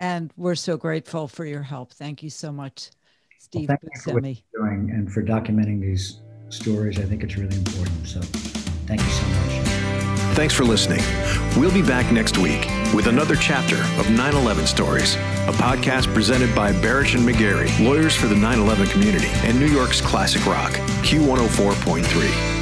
And 0.00 0.32
we're 0.36 0.56
so 0.56 0.76
grateful 0.76 1.28
for 1.28 1.46
your 1.46 1.62
help. 1.62 1.92
Thank 1.92 2.22
you 2.22 2.30
so 2.30 2.52
much, 2.52 2.90
Steve 3.38 3.68
well, 3.68 3.78
thank 3.80 3.94
you 3.94 4.00
for 4.00 4.20
doing 4.20 4.90
and 4.90 5.10
for 5.10 5.22
documenting 5.22 5.80
these 5.80 6.20
stories. 6.48 6.98
I 6.98 7.04
think 7.04 7.22
it's 7.22 7.36
really 7.36 7.56
important. 7.56 8.06
So 8.06 8.20
thank 8.86 9.00
you 9.00 9.10
so 9.10 9.26
much. 9.26 9.91
Thanks 10.34 10.54
for 10.54 10.64
listening. 10.64 11.02
We'll 11.56 11.72
be 11.72 11.82
back 11.82 12.10
next 12.10 12.38
week 12.38 12.66
with 12.94 13.06
another 13.06 13.36
chapter 13.36 13.76
of 14.00 14.10
9 14.10 14.34
11 14.34 14.66
Stories, 14.66 15.14
a 15.14 15.52
podcast 15.52 16.12
presented 16.14 16.54
by 16.54 16.72
Barasch 16.72 17.14
and 17.14 17.28
McGarry, 17.28 17.68
lawyers 17.84 18.16
for 18.16 18.26
the 18.28 18.36
9 18.36 18.58
11 18.58 18.86
community, 18.88 19.28
and 19.44 19.58
New 19.60 19.66
York's 19.66 20.00
classic 20.00 20.46
rock, 20.46 20.72
Q104.3. 21.02 22.61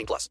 18 0.01 0.05
plus. 0.07 0.29